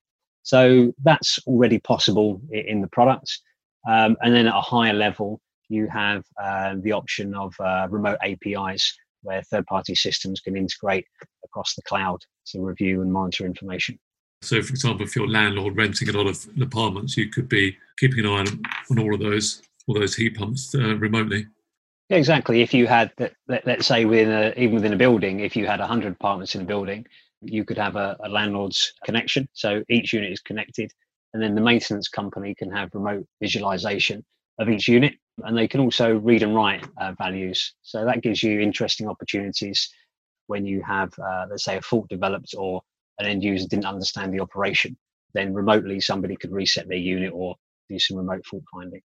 So 0.42 0.92
that's 1.02 1.38
already 1.46 1.78
possible 1.78 2.40
in 2.50 2.80
the 2.80 2.88
product. 2.88 3.40
Um, 3.88 4.16
and 4.22 4.34
then 4.34 4.46
at 4.46 4.54
a 4.54 4.60
higher 4.60 4.92
level, 4.92 5.40
you 5.74 5.88
have 5.88 6.24
uh, 6.42 6.74
the 6.80 6.92
option 6.92 7.34
of 7.34 7.54
uh, 7.60 7.86
remote 7.90 8.18
APIs 8.22 8.96
where 9.22 9.42
third 9.42 9.66
party 9.66 9.94
systems 9.94 10.40
can 10.40 10.56
integrate 10.56 11.06
across 11.44 11.74
the 11.74 11.82
cloud 11.82 12.20
to 12.46 12.60
review 12.60 13.02
and 13.02 13.12
monitor 13.12 13.44
information. 13.44 13.98
So, 14.42 14.62
for 14.62 14.70
example, 14.70 15.06
if 15.06 15.16
you're 15.16 15.24
a 15.24 15.28
landlord 15.28 15.76
renting 15.76 16.08
a 16.10 16.12
lot 16.12 16.26
of 16.26 16.46
apartments, 16.60 17.16
you 17.16 17.30
could 17.30 17.48
be 17.48 17.76
keeping 17.98 18.20
an 18.20 18.26
eye 18.26 18.40
on, 18.40 18.62
on 18.90 18.98
all 18.98 19.14
of 19.14 19.20
those, 19.20 19.62
all 19.86 19.94
those 19.94 20.14
heat 20.14 20.36
pumps 20.36 20.74
uh, 20.74 20.96
remotely. 20.96 21.46
Yeah, 22.10 22.18
exactly. 22.18 22.60
If 22.60 22.74
you 22.74 22.86
had, 22.86 23.12
let, 23.48 23.66
us 23.66 23.86
say, 23.86 24.04
within 24.04 24.30
a, 24.30 24.52
even 24.58 24.74
within 24.74 24.92
a 24.92 24.96
building, 24.96 25.40
if 25.40 25.56
you 25.56 25.66
had 25.66 25.80
100 25.80 26.12
apartments 26.12 26.54
in 26.54 26.60
a 26.60 26.64
building, 26.64 27.06
you 27.40 27.64
could 27.64 27.78
have 27.78 27.96
a, 27.96 28.16
a 28.22 28.28
landlord's 28.28 28.92
connection. 29.04 29.48
So 29.54 29.82
each 29.88 30.12
unit 30.12 30.30
is 30.30 30.40
connected, 30.40 30.92
and 31.32 31.42
then 31.42 31.54
the 31.54 31.62
maintenance 31.62 32.08
company 32.08 32.54
can 32.54 32.70
have 32.70 32.90
remote 32.92 33.26
visualization 33.40 34.22
of 34.58 34.68
each 34.68 34.86
unit 34.86 35.14
and 35.42 35.56
they 35.56 35.68
can 35.68 35.80
also 35.80 36.16
read 36.18 36.42
and 36.42 36.54
write 36.54 36.86
uh, 37.00 37.12
values. 37.18 37.74
So 37.82 38.04
that 38.04 38.22
gives 38.22 38.42
you 38.42 38.60
interesting 38.60 39.08
opportunities 39.08 39.88
when 40.46 40.64
you 40.66 40.82
have, 40.82 41.12
uh, 41.18 41.46
let's 41.50 41.64
say, 41.64 41.76
a 41.76 41.82
fault 41.82 42.08
developed 42.08 42.54
or 42.56 42.82
an 43.18 43.26
end 43.26 43.42
user 43.42 43.66
didn't 43.68 43.86
understand 43.86 44.32
the 44.32 44.40
operation. 44.40 44.96
Then 45.32 45.52
remotely, 45.52 46.00
somebody 46.00 46.36
could 46.36 46.52
reset 46.52 46.88
their 46.88 46.98
unit 46.98 47.32
or 47.34 47.56
do 47.88 47.98
some 47.98 48.16
remote 48.16 48.44
fault 48.46 48.62
finding. 48.72 49.00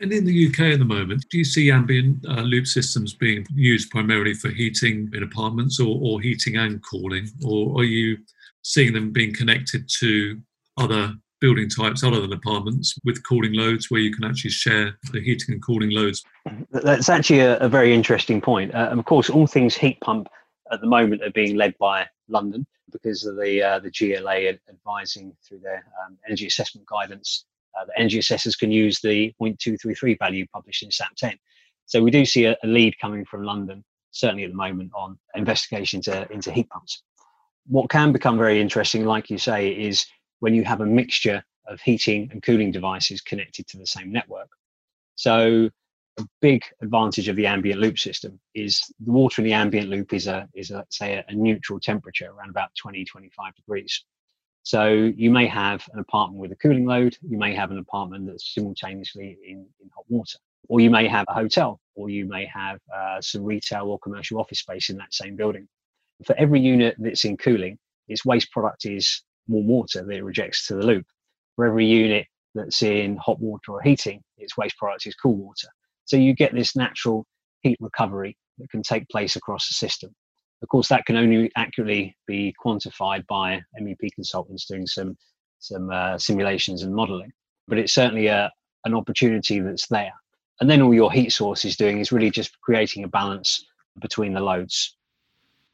And 0.00 0.12
in 0.12 0.24
the 0.24 0.48
UK 0.48 0.60
at 0.72 0.80
the 0.80 0.84
moment, 0.84 1.24
do 1.30 1.38
you 1.38 1.44
see 1.44 1.70
ambient 1.70 2.24
uh, 2.26 2.42
loop 2.42 2.66
systems 2.66 3.14
being 3.14 3.46
used 3.54 3.90
primarily 3.90 4.34
for 4.34 4.48
heating 4.48 5.08
in 5.14 5.22
apartments 5.22 5.78
or, 5.78 5.98
or 6.02 6.20
heating 6.20 6.56
and 6.56 6.82
cooling? 6.82 7.28
Or 7.44 7.80
are 7.80 7.84
you 7.84 8.18
seeing 8.62 8.92
them 8.92 9.12
being 9.12 9.32
connected 9.32 9.88
to 10.00 10.40
other 10.76 11.14
building 11.44 11.68
types 11.68 12.02
other 12.02 12.22
than 12.22 12.32
apartments 12.32 12.94
with 13.04 13.22
cooling 13.22 13.52
loads 13.52 13.90
where 13.90 14.00
you 14.00 14.10
can 14.10 14.24
actually 14.24 14.50
share 14.50 14.96
the 15.12 15.20
heating 15.20 15.52
and 15.52 15.62
cooling 15.62 15.90
loads? 15.90 16.24
That's 16.70 17.10
actually 17.10 17.40
a, 17.40 17.58
a 17.58 17.68
very 17.68 17.92
interesting 17.92 18.40
point. 18.40 18.74
Uh, 18.74 18.88
of 18.90 19.04
course, 19.04 19.28
all 19.28 19.46
things 19.46 19.74
heat 19.74 20.00
pump 20.00 20.28
at 20.72 20.80
the 20.80 20.86
moment 20.86 21.22
are 21.22 21.30
being 21.30 21.54
led 21.54 21.76
by 21.76 22.06
London 22.28 22.66
because 22.90 23.26
of 23.26 23.36
the 23.36 23.62
uh, 23.62 23.78
the 23.78 23.90
GLA 23.90 24.56
advising 24.70 25.36
through 25.46 25.58
their 25.58 25.84
um, 26.02 26.16
energy 26.26 26.46
assessment 26.46 26.86
guidance. 26.86 27.44
Uh, 27.78 27.84
the 27.84 27.98
energy 27.98 28.18
assessors 28.20 28.56
can 28.56 28.70
use 28.70 29.00
the 29.00 29.34
0.233 29.42 30.18
value 30.18 30.46
published 30.50 30.82
in 30.82 30.90
SAP 30.90 31.14
10. 31.16 31.36
So 31.84 32.02
we 32.02 32.10
do 32.10 32.24
see 32.24 32.46
a, 32.46 32.56
a 32.62 32.66
lead 32.66 32.94
coming 32.98 33.26
from 33.26 33.42
London, 33.42 33.84
certainly 34.12 34.44
at 34.44 34.50
the 34.50 34.56
moment, 34.56 34.92
on 34.94 35.18
investigation 35.34 35.98
into, 35.98 36.32
into 36.32 36.52
heat 36.52 36.70
pumps. 36.70 37.02
What 37.66 37.90
can 37.90 38.12
become 38.12 38.38
very 38.38 38.60
interesting, 38.60 39.04
like 39.04 39.28
you 39.28 39.38
say, 39.38 39.72
is 39.72 40.06
when 40.44 40.52
you 40.52 40.62
have 40.62 40.82
a 40.82 40.86
mixture 40.86 41.42
of 41.66 41.80
heating 41.80 42.28
and 42.30 42.42
cooling 42.42 42.70
devices 42.70 43.22
connected 43.22 43.66
to 43.66 43.78
the 43.78 43.86
same 43.86 44.12
network. 44.12 44.50
So 45.14 45.70
a 46.18 46.26
big 46.42 46.62
advantage 46.82 47.28
of 47.28 47.36
the 47.36 47.46
ambient 47.46 47.80
loop 47.80 47.98
system 47.98 48.38
is 48.54 48.82
the 49.00 49.10
water 49.10 49.40
in 49.40 49.46
the 49.46 49.54
ambient 49.54 49.88
loop 49.88 50.12
is 50.12 50.26
a 50.26 50.46
is 50.52 50.70
a, 50.70 50.84
say 50.90 51.14
a, 51.14 51.24
a 51.28 51.34
neutral 51.34 51.80
temperature 51.80 52.30
around 52.30 52.50
about 52.50 52.68
20 52.78 53.06
25 53.06 53.54
degrees. 53.54 54.04
So 54.64 54.84
you 55.16 55.30
may 55.30 55.46
have 55.46 55.82
an 55.94 55.98
apartment 55.98 56.42
with 56.42 56.52
a 56.52 56.56
cooling 56.56 56.84
load 56.84 57.16
you 57.22 57.38
may 57.38 57.54
have 57.54 57.70
an 57.70 57.78
apartment 57.78 58.26
that's 58.26 58.52
simultaneously 58.54 59.38
in, 59.48 59.66
in 59.80 59.90
hot 59.96 60.04
water. 60.10 60.38
Or 60.68 60.78
you 60.78 60.90
may 60.90 61.08
have 61.08 61.24
a 61.28 61.32
hotel 61.32 61.80
or 61.94 62.10
you 62.10 62.26
may 62.26 62.44
have 62.44 62.78
uh, 62.94 63.18
some 63.22 63.44
retail 63.44 63.84
or 63.88 63.98
commercial 63.98 64.38
office 64.38 64.58
space 64.58 64.90
in 64.90 64.98
that 64.98 65.14
same 65.14 65.36
building. 65.36 65.66
For 66.26 66.36
every 66.36 66.60
unit 66.60 66.96
that's 66.98 67.24
in 67.24 67.38
cooling 67.38 67.78
its 68.08 68.26
waste 68.26 68.50
product 68.52 68.84
is 68.84 69.22
warm 69.48 69.66
water 69.66 70.04
that 70.04 70.16
it 70.16 70.24
rejects 70.24 70.66
to 70.66 70.74
the 70.74 70.86
loop. 70.86 71.06
For 71.56 71.66
every 71.66 71.86
unit 71.86 72.26
that's 72.54 72.82
in 72.82 73.16
hot 73.16 73.40
water 73.40 73.72
or 73.72 73.82
heating, 73.82 74.22
its 74.38 74.56
waste 74.56 74.76
product 74.76 75.06
is 75.06 75.14
cool 75.14 75.36
water. 75.36 75.68
So 76.04 76.16
you 76.16 76.34
get 76.34 76.54
this 76.54 76.76
natural 76.76 77.26
heat 77.62 77.78
recovery 77.80 78.36
that 78.58 78.70
can 78.70 78.82
take 78.82 79.08
place 79.08 79.36
across 79.36 79.68
the 79.68 79.74
system. 79.74 80.14
Of 80.62 80.68
course, 80.68 80.88
that 80.88 81.04
can 81.06 81.16
only 81.16 81.50
accurately 81.56 82.16
be 82.26 82.54
quantified 82.64 83.26
by 83.26 83.62
MEP 83.80 84.08
consultants 84.14 84.66
doing 84.66 84.86
some 84.86 85.16
some 85.58 85.90
uh, 85.90 86.18
simulations 86.18 86.82
and 86.82 86.94
modelling. 86.94 87.32
But 87.68 87.78
it's 87.78 87.94
certainly 87.94 88.26
a, 88.26 88.50
an 88.84 88.94
opportunity 88.94 89.60
that's 89.60 89.86
there. 89.88 90.12
And 90.60 90.70
then 90.70 90.82
all 90.82 90.94
your 90.94 91.10
heat 91.10 91.32
source 91.32 91.64
is 91.64 91.76
doing 91.76 91.98
is 92.00 92.12
really 92.12 92.30
just 92.30 92.60
creating 92.60 93.04
a 93.04 93.08
balance 93.08 93.64
between 94.00 94.34
the 94.34 94.40
loads. 94.40 94.96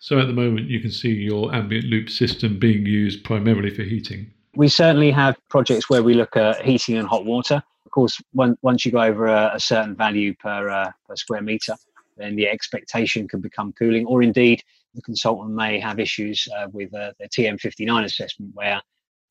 So 0.00 0.18
at 0.18 0.26
the 0.26 0.32
moment, 0.32 0.68
you 0.68 0.80
can 0.80 0.90
see 0.90 1.10
your 1.10 1.54
ambient 1.54 1.84
loop 1.84 2.08
system 2.08 2.58
being 2.58 2.86
used 2.86 3.22
primarily 3.22 3.68
for 3.68 3.82
heating. 3.82 4.32
We 4.56 4.68
certainly 4.68 5.10
have 5.10 5.36
projects 5.50 5.90
where 5.90 6.02
we 6.02 6.14
look 6.14 6.36
at 6.36 6.64
heating 6.64 6.96
and 6.96 7.06
hot 7.06 7.26
water. 7.26 7.62
Of 7.84 7.90
course, 7.92 8.18
when, 8.32 8.56
once 8.62 8.86
you 8.86 8.92
go 8.92 9.02
over 9.02 9.26
a, 9.26 9.52
a 9.54 9.60
certain 9.60 9.94
value 9.94 10.34
per, 10.36 10.70
uh, 10.70 10.90
per 11.06 11.16
square 11.16 11.42
meter, 11.42 11.76
then 12.16 12.34
the 12.34 12.48
expectation 12.48 13.28
can 13.28 13.42
become 13.42 13.74
cooling, 13.74 14.06
or 14.06 14.22
indeed, 14.22 14.62
the 14.94 15.02
consultant 15.02 15.54
may 15.54 15.78
have 15.78 16.00
issues 16.00 16.48
uh, 16.56 16.66
with 16.72 16.92
uh, 16.94 17.12
the 17.20 17.28
TM59 17.28 18.04
assessment 18.04 18.52
where 18.54 18.80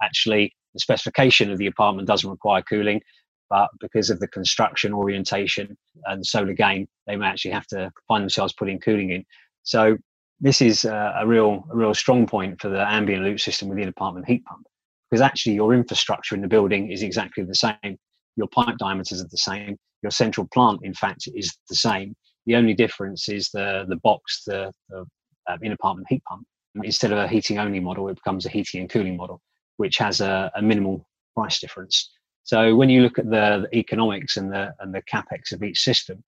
actually 0.04 0.54
the 0.76 0.80
specification 0.80 1.52
of 1.52 1.58
the 1.58 1.66
apartment 1.66 2.08
doesn't 2.08 2.30
require 2.30 2.62
cooling, 2.62 3.02
but 3.50 3.70
because 3.80 4.12
of 4.12 4.20
the 4.20 4.28
construction 4.28 4.94
orientation 4.94 5.76
and 6.06 6.24
solar 6.24 6.54
gain, 6.54 6.88
they 7.08 7.16
may 7.16 7.26
actually 7.26 7.52
have 7.52 7.66
to 7.68 7.92
find 8.08 8.22
themselves 8.22 8.54
putting 8.54 8.80
cooling 8.80 9.10
in. 9.10 9.26
So 9.64 9.98
this 10.40 10.62
is 10.62 10.86
a, 10.86 11.16
a 11.20 11.28
real 11.28 11.66
a 11.72 11.76
real 11.76 11.94
strong 11.94 12.26
point 12.26 12.60
for 12.62 12.70
the 12.70 12.92
ambient 12.92 13.24
loop 13.24 13.40
system 13.40 13.70
within 13.70 13.88
apartment 13.88 14.28
heat 14.28 14.44
pump 14.46 14.66
because 15.10 15.22
actually 15.22 15.54
your 15.54 15.74
infrastructure 15.74 16.36
in 16.36 16.42
the 16.42 16.48
building 16.48 16.92
is 16.92 17.02
exactly 17.02 17.44
the 17.44 17.56
same. 17.56 17.98
Your 18.36 18.48
pipe 18.48 18.78
diameters 18.78 19.22
are 19.22 19.28
the 19.30 19.38
same. 19.38 19.76
Your 20.04 20.12
central 20.12 20.48
plant 20.54 20.80
in 20.84 20.94
fact 20.94 21.28
is 21.34 21.58
the 21.68 21.76
same. 21.76 22.16
The 22.46 22.56
only 22.56 22.74
difference 22.74 23.28
is 23.28 23.50
the 23.50 23.86
the 23.90 23.98
box 23.98 24.44
the, 24.46 24.72
the 24.90 25.06
uh, 25.48 25.58
in 25.62 25.72
apartment 25.72 26.08
heat 26.10 26.24
pump. 26.26 26.46
Instead 26.84 27.12
of 27.12 27.18
a 27.18 27.28
heating 27.28 27.58
only 27.58 27.80
model 27.80 28.08
it 28.10 28.16
becomes 28.16 28.46
a 28.46 28.50
heating 28.50 28.82
and 28.82 28.90
cooling 28.90 29.18
model 29.18 29.42
which 29.78 29.98
has 29.98 30.22
a, 30.22 30.52
a 30.56 30.62
minimal 30.62 31.06
price 31.36 31.60
difference. 31.60 32.12
So 32.44 32.76
when 32.76 32.90
you 32.90 33.02
look 33.02 33.18
at 33.18 33.30
the, 33.30 33.68
the 33.70 33.78
economics 33.78 34.38
and 34.38 34.52
the 34.52 34.74
and 34.80 34.94
the 34.94 35.02
capex 35.02 35.52
of 35.52 35.64
each 35.64 35.80
system 35.80 36.24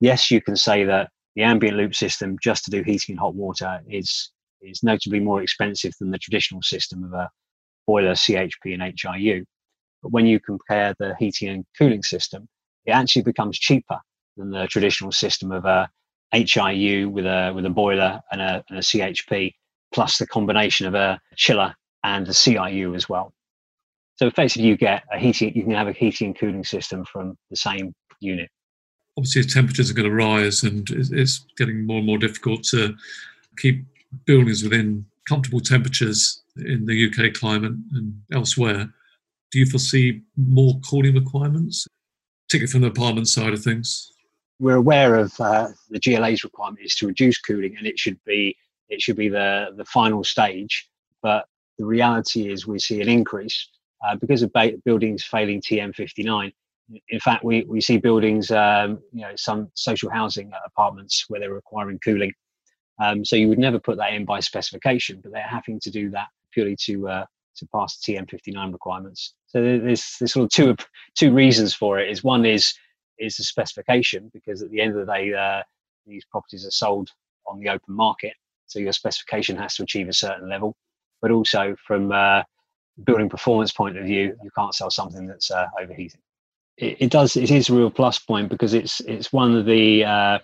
yes 0.00 0.30
you 0.30 0.42
can 0.42 0.56
say 0.56 0.84
that 0.84 1.10
the 1.38 1.44
ambient 1.44 1.76
loop 1.76 1.94
system 1.94 2.36
just 2.42 2.64
to 2.64 2.70
do 2.72 2.82
heating 2.82 3.12
and 3.12 3.20
hot 3.20 3.32
water 3.32 3.80
is 3.88 4.32
is 4.60 4.82
notably 4.82 5.20
more 5.20 5.40
expensive 5.40 5.92
than 6.00 6.10
the 6.10 6.18
traditional 6.18 6.60
system 6.62 7.04
of 7.04 7.12
a 7.12 7.30
boiler, 7.86 8.10
CHP, 8.10 8.74
and 8.74 8.82
HIU. 8.82 9.44
But 10.02 10.10
when 10.10 10.26
you 10.26 10.40
compare 10.40 10.96
the 10.98 11.14
heating 11.16 11.48
and 11.48 11.64
cooling 11.78 12.02
system, 12.02 12.48
it 12.86 12.90
actually 12.90 13.22
becomes 13.22 13.56
cheaper 13.56 14.00
than 14.36 14.50
the 14.50 14.66
traditional 14.66 15.12
system 15.12 15.52
of 15.52 15.64
a 15.64 15.88
HIU 16.34 17.08
with 17.08 17.24
a 17.24 17.52
with 17.54 17.66
a 17.66 17.70
boiler 17.70 18.20
and 18.32 18.40
a, 18.42 18.64
and 18.68 18.80
a 18.80 18.82
CHP, 18.82 19.54
plus 19.94 20.18
the 20.18 20.26
combination 20.26 20.88
of 20.88 20.96
a 20.96 21.20
chiller 21.36 21.72
and 22.02 22.26
a 22.26 22.32
CIU 22.32 22.96
as 22.96 23.08
well. 23.08 23.32
So 24.16 24.26
effectively, 24.26 24.66
you 24.66 24.76
get 24.76 25.04
a 25.12 25.20
heating. 25.20 25.54
You 25.54 25.62
can 25.62 25.74
have 25.74 25.86
a 25.86 25.92
heating 25.92 26.28
and 26.28 26.36
cooling 26.36 26.64
system 26.64 27.04
from 27.04 27.36
the 27.48 27.56
same 27.56 27.94
unit 28.18 28.50
obviously 29.18 29.42
temperatures 29.42 29.90
are 29.90 29.94
going 29.94 30.08
to 30.08 30.14
rise 30.14 30.62
and 30.62 30.88
it's 30.90 31.44
getting 31.56 31.84
more 31.84 31.98
and 31.98 32.06
more 32.06 32.18
difficult 32.18 32.62
to 32.62 32.94
keep 33.56 33.84
buildings 34.26 34.62
within 34.62 35.04
comfortable 35.28 35.60
temperatures 35.60 36.44
in 36.56 36.86
the 36.86 37.06
UK 37.06 37.34
climate 37.34 37.72
and 37.94 38.14
elsewhere. 38.32 38.88
Do 39.50 39.58
you 39.58 39.66
foresee 39.66 40.22
more 40.36 40.78
cooling 40.88 41.16
requirements, 41.16 41.88
particularly 42.46 42.70
from 42.70 42.80
the 42.82 42.86
apartment 42.86 43.26
side 43.26 43.52
of 43.52 43.62
things? 43.62 44.12
We're 44.60 44.76
aware 44.76 45.16
of 45.16 45.32
uh, 45.40 45.68
the 45.90 45.98
GLA's 45.98 46.44
requirement 46.44 46.84
is 46.84 46.94
to 46.96 47.08
reduce 47.08 47.38
cooling, 47.38 47.76
and 47.76 47.86
it 47.86 47.98
should 47.98 48.22
be 48.24 48.56
it 48.88 49.00
should 49.00 49.16
be 49.16 49.28
the 49.28 49.74
the 49.76 49.84
final 49.84 50.22
stage. 50.22 50.88
But 51.22 51.46
the 51.78 51.84
reality 51.84 52.52
is, 52.52 52.66
we 52.66 52.78
see 52.78 53.00
an 53.00 53.08
increase 53.08 53.68
uh, 54.06 54.16
because 54.16 54.42
of 54.42 54.52
ba- 54.52 54.78
buildings 54.84 55.24
failing 55.24 55.60
TM59 55.60 56.52
in 57.08 57.20
fact, 57.20 57.44
we, 57.44 57.64
we 57.68 57.80
see 57.80 57.98
buildings, 57.98 58.50
um, 58.50 58.98
you 59.12 59.22
know, 59.22 59.32
some 59.36 59.70
social 59.74 60.10
housing 60.10 60.50
apartments 60.66 61.24
where 61.28 61.40
they're 61.40 61.52
requiring 61.52 61.98
cooling. 61.98 62.32
Um, 63.00 63.24
so 63.24 63.36
you 63.36 63.48
would 63.48 63.58
never 63.58 63.78
put 63.78 63.98
that 63.98 64.12
in 64.12 64.24
by 64.24 64.40
specification, 64.40 65.20
but 65.22 65.32
they're 65.32 65.42
having 65.42 65.78
to 65.80 65.90
do 65.90 66.10
that 66.10 66.28
purely 66.52 66.76
to 66.84 67.08
uh, 67.08 67.24
to 67.56 67.66
pass 67.74 67.98
TM59 67.98 68.72
requirements. 68.72 69.34
So 69.46 69.62
there's 69.62 70.16
there's 70.18 70.32
sort 70.32 70.44
of 70.44 70.50
two 70.50 70.76
two 71.16 71.32
reasons 71.32 71.74
for 71.74 71.98
it. 71.98 72.10
Is 72.10 72.24
one 72.24 72.44
is 72.44 72.74
is 73.18 73.36
the 73.36 73.44
specification 73.44 74.30
because 74.32 74.62
at 74.62 74.70
the 74.70 74.80
end 74.80 74.96
of 74.96 75.06
the 75.06 75.12
day, 75.12 75.32
uh, 75.32 75.62
these 76.06 76.24
properties 76.24 76.66
are 76.66 76.70
sold 76.70 77.10
on 77.46 77.60
the 77.60 77.68
open 77.68 77.94
market, 77.94 78.34
so 78.66 78.78
your 78.78 78.92
specification 78.92 79.56
has 79.56 79.76
to 79.76 79.82
achieve 79.82 80.08
a 80.08 80.12
certain 80.12 80.48
level. 80.48 80.74
But 81.20 81.30
also 81.30 81.76
from 81.86 82.10
uh, 82.12 82.42
building 83.04 83.28
performance 83.28 83.72
point 83.72 83.96
of 83.96 84.04
view, 84.04 84.36
you 84.42 84.50
can't 84.56 84.74
sell 84.74 84.90
something 84.90 85.26
that's 85.26 85.50
uh, 85.50 85.66
overheating. 85.80 86.20
It, 86.78 86.96
it, 87.00 87.10
does. 87.10 87.36
It 87.36 87.50
is 87.50 87.68
a 87.68 87.74
real 87.74 87.90
plus 87.90 88.18
point 88.18 88.48
because 88.48 88.74
it's 88.74 89.00
it's 89.00 89.32
one 89.32 89.56
of 89.56 89.66
the 89.66 90.04
uh, 90.04 90.38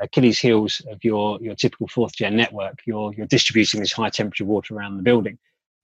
Achilles 0.00 0.38
heels 0.38 0.80
of 0.90 1.02
your 1.02 1.38
your 1.40 1.54
typical 1.54 1.88
fourth 1.88 2.14
gen 2.14 2.36
network. 2.36 2.78
You're 2.86 3.12
you're 3.14 3.26
distributing 3.26 3.80
this 3.80 3.92
high 3.92 4.10
temperature 4.10 4.44
water 4.44 4.74
around 4.74 4.96
the 4.96 5.02
building, 5.02 5.38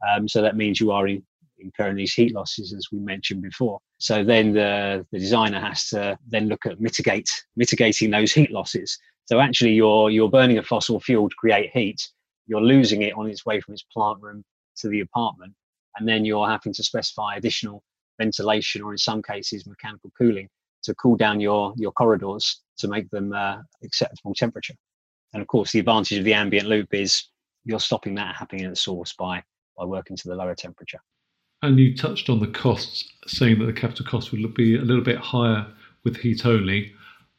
um, 0.08 0.28
so 0.28 0.40
that 0.42 0.56
means 0.56 0.80
you 0.80 0.92
are 0.92 1.08
in, 1.08 1.22
incurring 1.58 1.96
these 1.96 2.14
heat 2.14 2.34
losses, 2.34 2.72
as 2.72 2.88
we 2.92 2.98
mentioned 2.98 3.42
before. 3.42 3.80
So 3.98 4.24
then 4.24 4.52
the 4.52 5.04
the 5.10 5.18
designer 5.18 5.60
has 5.60 5.88
to 5.88 6.16
then 6.28 6.48
look 6.48 6.64
at 6.64 6.80
mitigate 6.80 7.28
mitigating 7.56 8.10
those 8.10 8.32
heat 8.32 8.52
losses. 8.52 8.98
So 9.26 9.40
actually, 9.40 9.72
you're 9.72 10.10
you're 10.10 10.30
burning 10.30 10.58
a 10.58 10.62
fossil 10.62 11.00
fuel 11.00 11.28
to 11.28 11.36
create 11.36 11.70
heat. 11.72 12.00
You're 12.46 12.62
losing 12.62 13.02
it 13.02 13.14
on 13.14 13.28
its 13.28 13.44
way 13.44 13.60
from 13.60 13.74
its 13.74 13.84
plant 13.84 14.20
room 14.20 14.44
to 14.76 14.88
the 14.88 15.00
apartment, 15.00 15.54
and 15.96 16.08
then 16.08 16.24
you're 16.24 16.48
having 16.48 16.72
to 16.74 16.84
specify 16.84 17.34
additional 17.36 17.82
ventilation 18.22 18.82
or 18.82 18.92
in 18.92 18.98
some 18.98 19.22
cases 19.22 19.66
mechanical 19.66 20.10
cooling 20.16 20.48
to 20.84 20.94
cool 20.94 21.16
down 21.16 21.40
your 21.40 21.74
your 21.76 21.92
corridors 21.92 22.60
to 22.78 22.88
make 22.88 23.08
them 23.10 23.32
uh, 23.32 23.58
acceptable 23.82 24.34
temperature. 24.34 24.74
And 25.32 25.40
of 25.42 25.48
course, 25.48 25.72
the 25.72 25.78
advantage 25.78 26.18
of 26.18 26.24
the 26.24 26.34
ambient 26.34 26.68
loop 26.68 26.88
is 26.92 27.10
you're 27.64 27.80
stopping 27.80 28.14
that 28.16 28.36
happening 28.36 28.64
at 28.64 28.70
the 28.70 28.76
source 28.88 29.12
by 29.12 29.42
by 29.78 29.84
working 29.84 30.16
to 30.16 30.28
the 30.28 30.34
lower 30.34 30.54
temperature. 30.54 31.00
And 31.62 31.78
you 31.78 31.96
touched 31.96 32.28
on 32.28 32.40
the 32.40 32.48
costs, 32.48 33.08
saying 33.26 33.60
that 33.60 33.66
the 33.66 33.72
capital 33.72 34.04
cost 34.04 34.32
would 34.32 34.54
be 34.54 34.76
a 34.76 34.82
little 34.82 35.04
bit 35.04 35.18
higher 35.18 35.64
with 36.04 36.16
heat 36.16 36.44
only, 36.44 36.92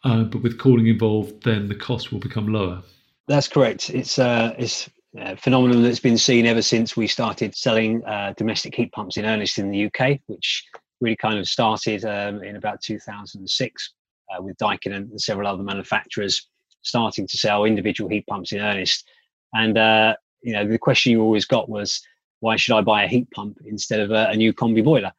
uh, 0.06 0.24
but 0.24 0.42
with 0.42 0.58
cooling 0.58 0.88
involved, 0.88 1.44
then 1.44 1.68
the 1.68 1.76
cost 1.76 2.12
will 2.12 2.20
become 2.20 2.48
lower. 2.48 2.82
That's 3.28 3.50
correct. 3.50 3.90
It's 3.90 4.18
uh, 4.18 4.54
it's 4.58 4.90
a 5.18 5.36
phenomenon 5.38 5.84
that's 5.84 6.00
been 6.00 6.18
seen 6.18 6.46
ever 6.46 6.62
since 6.62 6.98
we 6.98 7.08
started 7.08 7.56
selling 7.56 8.04
uh, 8.06 8.34
domestic 8.38 8.76
heat 8.76 8.92
pumps 8.92 9.18
in 9.18 9.26
earnest 9.26 9.60
in 9.60 9.70
the 9.70 9.86
UK, 9.86 10.20
which 10.28 10.66
really 11.04 11.16
kind 11.18 11.38
of 11.38 11.48
started 11.48 12.06
um, 12.06 12.42
in 12.44 12.56
about 12.56 12.82
2006 12.82 13.94
uh, 14.32 14.42
with 14.42 14.58
Daikin 14.58 14.96
and 14.96 15.22
several 15.22 15.48
other 15.48 15.64
manufacturers 15.64 16.48
starting 16.82 17.28
to 17.28 17.38
sell 17.38 17.66
individual 17.66 18.10
heat 18.10 18.26
pumps 18.28 18.52
in 18.52 18.60
earnest. 18.60 19.08
And 19.54 19.78
uh, 19.78 20.16
you 20.42 20.54
know, 20.54 20.68
the 20.68 20.78
question 20.78 21.12
you 21.12 21.22
always 21.22 21.46
got 21.46 21.70
was, 21.70 22.02
why 22.40 22.56
should 22.56 22.76
I 22.76 22.82
buy 22.82 23.04
a 23.04 23.08
heat 23.08 23.30
pump 23.32 23.58
instead 23.66 24.00
of 24.00 24.12
a, 24.12 24.30
a 24.30 24.36
new 24.36 24.54
combi 24.54 24.84
boiler? 24.84 25.12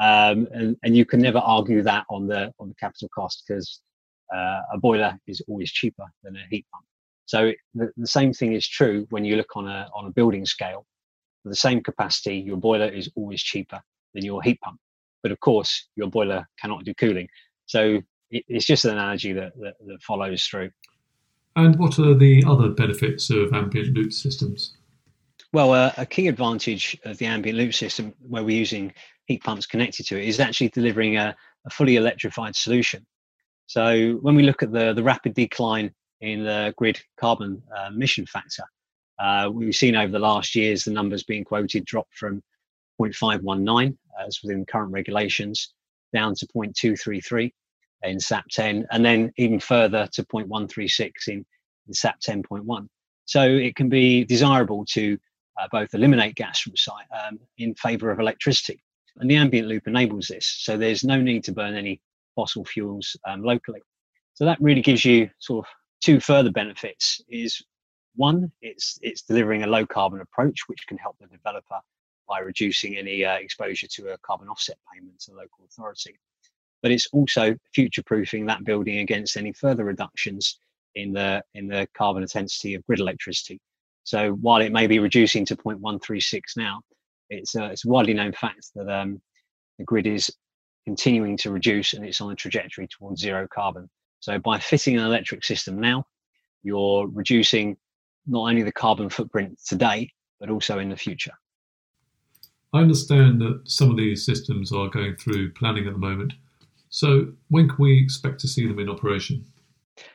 Um, 0.00 0.48
and, 0.52 0.76
and 0.82 0.96
you 0.96 1.04
can 1.04 1.20
never 1.20 1.38
argue 1.38 1.82
that 1.82 2.04
on 2.08 2.26
the 2.26 2.52
on 2.58 2.68
the 2.68 2.74
capital 2.74 3.08
cost 3.14 3.44
because 3.46 3.80
uh, 4.34 4.60
a 4.72 4.78
boiler 4.78 5.18
is 5.26 5.42
always 5.48 5.70
cheaper 5.70 6.06
than 6.22 6.36
a 6.36 6.46
heat 6.50 6.66
pump. 6.72 6.84
So 7.26 7.52
the, 7.74 7.92
the 7.96 8.06
same 8.06 8.32
thing 8.32 8.54
is 8.54 8.66
true 8.66 9.06
when 9.10 9.24
you 9.24 9.36
look 9.36 9.54
on 9.56 9.68
a 9.68 9.88
on 9.94 10.06
a 10.06 10.10
building 10.10 10.46
scale. 10.46 10.86
For 11.42 11.48
the 11.48 11.56
same 11.56 11.82
capacity, 11.82 12.36
your 12.36 12.56
boiler 12.56 12.86
is 12.86 13.10
always 13.16 13.42
cheaper 13.42 13.80
than 14.14 14.24
your 14.24 14.42
heat 14.42 14.60
pump. 14.60 14.78
But 15.22 15.32
of 15.32 15.40
course, 15.40 15.88
your 15.96 16.08
boiler 16.08 16.48
cannot 16.60 16.84
do 16.84 16.94
cooling. 16.94 17.28
So 17.66 18.00
it, 18.30 18.44
it's 18.48 18.64
just 18.64 18.84
an 18.84 18.92
analogy 18.92 19.32
that, 19.32 19.52
that, 19.60 19.74
that 19.86 20.02
follows 20.02 20.44
through. 20.44 20.70
And 21.56 21.78
what 21.78 21.98
are 21.98 22.14
the 22.14 22.44
other 22.46 22.70
benefits 22.70 23.30
of 23.30 23.52
ambient 23.52 23.94
loop 23.94 24.12
systems? 24.12 24.76
Well, 25.52 25.72
uh, 25.72 25.92
a 25.98 26.06
key 26.06 26.28
advantage 26.28 26.98
of 27.04 27.18
the 27.18 27.26
ambient 27.26 27.58
loop 27.58 27.74
system, 27.74 28.14
where 28.26 28.42
we're 28.42 28.56
using 28.56 28.92
heat 29.26 29.44
pumps 29.44 29.66
connected 29.66 30.06
to 30.06 30.18
it, 30.18 30.26
is 30.26 30.40
actually 30.40 30.70
delivering 30.70 31.18
a, 31.18 31.36
a 31.66 31.70
fully 31.70 31.96
electrified 31.96 32.56
solution. 32.56 33.06
So 33.66 34.14
when 34.22 34.34
we 34.34 34.42
look 34.42 34.62
at 34.62 34.72
the, 34.72 34.94
the 34.94 35.02
rapid 35.02 35.34
decline 35.34 35.92
in 36.20 36.44
the 36.44 36.72
grid 36.76 37.00
carbon 37.18 37.62
uh, 37.76 37.88
emission 37.88 38.24
factor, 38.26 38.64
uh, 39.18 39.50
we've 39.52 39.76
seen 39.76 39.94
over 39.94 40.10
the 40.10 40.18
last 40.18 40.54
years 40.54 40.84
the 40.84 40.90
numbers 40.90 41.22
being 41.22 41.44
quoted 41.44 41.84
drop 41.84 42.08
from 42.12 42.42
0.519 43.10 43.96
as 44.24 44.40
within 44.42 44.64
current 44.64 44.92
regulations 44.92 45.72
down 46.12 46.34
to 46.34 46.46
0.233 46.46 47.52
in 48.02 48.20
SAP 48.20 48.44
10, 48.50 48.86
and 48.90 49.04
then 49.04 49.32
even 49.36 49.60
further 49.60 50.08
to 50.12 50.24
0.136 50.24 51.10
in, 51.28 51.44
in 51.86 51.94
SAP 51.94 52.20
10.1. 52.20 52.88
So 53.24 53.42
it 53.42 53.76
can 53.76 53.88
be 53.88 54.24
desirable 54.24 54.84
to 54.86 55.18
uh, 55.60 55.68
both 55.70 55.94
eliminate 55.94 56.34
gas 56.34 56.60
from 56.60 56.76
site 56.76 57.06
um, 57.26 57.38
in 57.58 57.74
favour 57.74 58.10
of 58.10 58.18
electricity. 58.18 58.82
And 59.16 59.30
the 59.30 59.36
ambient 59.36 59.68
loop 59.68 59.86
enables 59.86 60.28
this. 60.28 60.46
So 60.46 60.76
there's 60.76 61.04
no 61.04 61.20
need 61.20 61.44
to 61.44 61.52
burn 61.52 61.76
any 61.76 62.00
fossil 62.34 62.64
fuels 62.64 63.16
um, 63.26 63.42
locally. 63.42 63.80
So 64.34 64.44
that 64.46 64.60
really 64.60 64.80
gives 64.80 65.04
you 65.04 65.28
sort 65.38 65.66
of 65.66 65.72
two 66.02 66.18
further 66.18 66.50
benefits 66.50 67.20
is 67.28 67.62
one, 68.16 68.50
it's, 68.60 68.98
it's 69.02 69.22
delivering 69.22 69.62
a 69.62 69.66
low 69.66 69.86
carbon 69.86 70.20
approach, 70.20 70.60
which 70.66 70.86
can 70.86 70.98
help 70.98 71.16
the 71.20 71.26
developer 71.26 71.80
by 72.28 72.40
reducing 72.40 72.96
any 72.96 73.24
uh, 73.24 73.34
exposure 73.34 73.86
to 73.86 74.12
a 74.12 74.18
carbon 74.18 74.48
offset 74.48 74.76
payment 74.92 75.18
to 75.20 75.32
the 75.32 75.36
local 75.36 75.64
authority. 75.64 76.18
But 76.82 76.90
it's 76.92 77.06
also 77.12 77.54
future 77.74 78.02
proofing 78.02 78.46
that 78.46 78.64
building 78.64 78.98
against 78.98 79.36
any 79.36 79.52
further 79.52 79.84
reductions 79.84 80.58
in 80.94 81.12
the, 81.12 81.42
in 81.54 81.68
the 81.68 81.86
carbon 81.94 82.22
intensity 82.22 82.74
of 82.74 82.84
grid 82.86 83.00
electricity. 83.00 83.60
So 84.04 84.32
while 84.32 84.60
it 84.60 84.72
may 84.72 84.86
be 84.86 84.98
reducing 84.98 85.44
to 85.46 85.56
0.136 85.56 86.40
now, 86.56 86.80
it's, 87.30 87.54
uh, 87.54 87.64
it's 87.64 87.84
a 87.84 87.88
widely 87.88 88.14
known 88.14 88.32
fact 88.32 88.70
that 88.74 88.88
um, 88.88 89.20
the 89.78 89.84
grid 89.84 90.06
is 90.06 90.30
continuing 90.84 91.36
to 91.38 91.50
reduce 91.50 91.94
and 91.94 92.04
it's 92.04 92.20
on 92.20 92.32
a 92.32 92.36
trajectory 92.36 92.88
towards 92.88 93.20
zero 93.20 93.46
carbon. 93.52 93.88
So 94.20 94.38
by 94.38 94.58
fitting 94.58 94.96
an 94.96 95.04
electric 95.04 95.44
system 95.44 95.80
now, 95.80 96.04
you're 96.62 97.08
reducing 97.08 97.76
not 98.26 98.48
only 98.48 98.62
the 98.62 98.72
carbon 98.72 99.08
footprint 99.08 99.58
today, 99.66 100.10
but 100.40 100.50
also 100.50 100.78
in 100.78 100.88
the 100.88 100.96
future. 100.96 101.32
I 102.72 102.80
understand 102.80 103.40
that 103.42 103.62
some 103.66 103.90
of 103.90 103.96
these 103.96 104.24
systems 104.24 104.72
are 104.72 104.88
going 104.88 105.16
through 105.16 105.52
planning 105.52 105.86
at 105.86 105.92
the 105.92 105.98
moment. 105.98 106.32
So 106.88 107.32
when 107.48 107.68
can 107.68 107.76
we 107.78 107.98
expect 107.98 108.40
to 108.40 108.48
see 108.48 108.66
them 108.66 108.78
in 108.78 108.88
operation? 108.88 109.44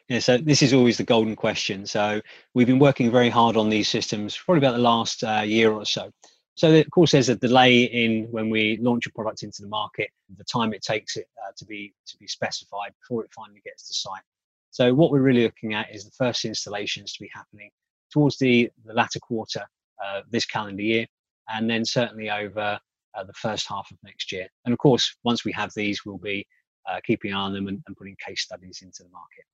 Yeah, 0.10 0.20
so 0.20 0.38
this 0.38 0.62
is 0.62 0.74
always 0.74 0.98
the 0.98 1.04
golden 1.04 1.36
question. 1.36 1.86
So 1.86 2.22
we've 2.54 2.68
been 2.68 2.80
working 2.80 3.12
very 3.12 3.30
hard 3.30 3.58
on 3.58 3.70
these 3.70 3.88
systems 3.88 4.36
probably 4.38 4.60
about 4.60 4.76
the 4.76 4.82
last 4.84 5.24
uh, 5.24 5.44
year 5.46 5.72
or 5.72 5.86
so. 5.86 6.12
So 6.56 6.74
of 6.74 6.90
course, 6.90 7.12
there's 7.12 7.30
a 7.30 7.36
delay 7.36 7.84
in 7.84 8.28
when 8.32 8.50
we 8.50 8.80
launch 8.82 9.06
a 9.06 9.12
product 9.12 9.44
into 9.44 9.62
the 9.62 9.68
market, 9.68 10.10
the 10.38 10.44
time 10.44 10.74
it 10.74 10.82
takes 10.82 11.16
it 11.16 11.28
uh, 11.46 11.52
to 11.58 11.66
be 11.66 11.94
to 12.08 12.18
be 12.18 12.28
specified 12.28 12.94
before 13.02 13.24
it 13.24 13.30
finally 13.36 13.62
gets 13.64 13.88
to 13.88 13.94
site. 13.94 14.24
So 14.72 14.94
what 14.94 15.12
we're 15.12 15.22
really 15.22 15.44
looking 15.44 15.76
at 15.76 15.94
is 15.94 16.06
the 16.06 16.12
first 16.12 16.46
installations 16.46 17.14
to 17.14 17.24
be 17.24 17.30
happening 17.34 17.70
towards 18.12 18.38
the, 18.40 18.72
the 18.86 18.94
latter 18.94 19.20
quarter 19.20 19.66
uh, 20.04 20.22
this 20.32 20.46
calendar 20.46 20.82
year, 20.82 21.06
and 21.50 21.70
then 21.70 21.86
certainly 21.86 22.30
over 22.30 22.80
uh, 23.18 23.24
the 23.24 23.34
first 23.34 23.68
half 23.68 23.90
of 23.92 23.98
next 24.04 24.32
year. 24.32 24.48
And 24.66 24.74
of 24.74 24.80
course, 24.80 25.16
once 25.24 25.44
we 25.44 25.52
have 25.54 25.72
these, 25.76 26.06
we'll 26.06 26.18
be 26.18 26.46
uh, 26.90 27.00
keeping 27.06 27.32
an 27.32 27.38
eye 27.38 27.42
on 27.42 27.54
them 27.54 27.68
and, 27.68 27.82
and, 27.88 27.98
putting 27.98 28.16
case 28.26 28.42
studies 28.42 28.80
into 28.82 29.04
the 29.04 29.10
market. 29.10 29.46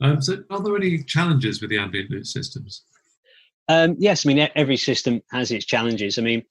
Um, 0.00 0.20
so, 0.20 0.42
are 0.50 0.62
there 0.62 0.76
any 0.76 1.02
challenges 1.04 1.60
with 1.60 1.70
the 1.70 1.78
ambient 1.78 2.10
loop 2.10 2.26
systems? 2.26 2.84
Um, 3.68 3.96
yes, 3.98 4.26
I 4.26 4.28
mean 4.28 4.48
every 4.56 4.76
system 4.76 5.22
has 5.30 5.50
its 5.50 5.64
challenges. 5.64 6.18
I 6.18 6.22
mean, 6.22 6.42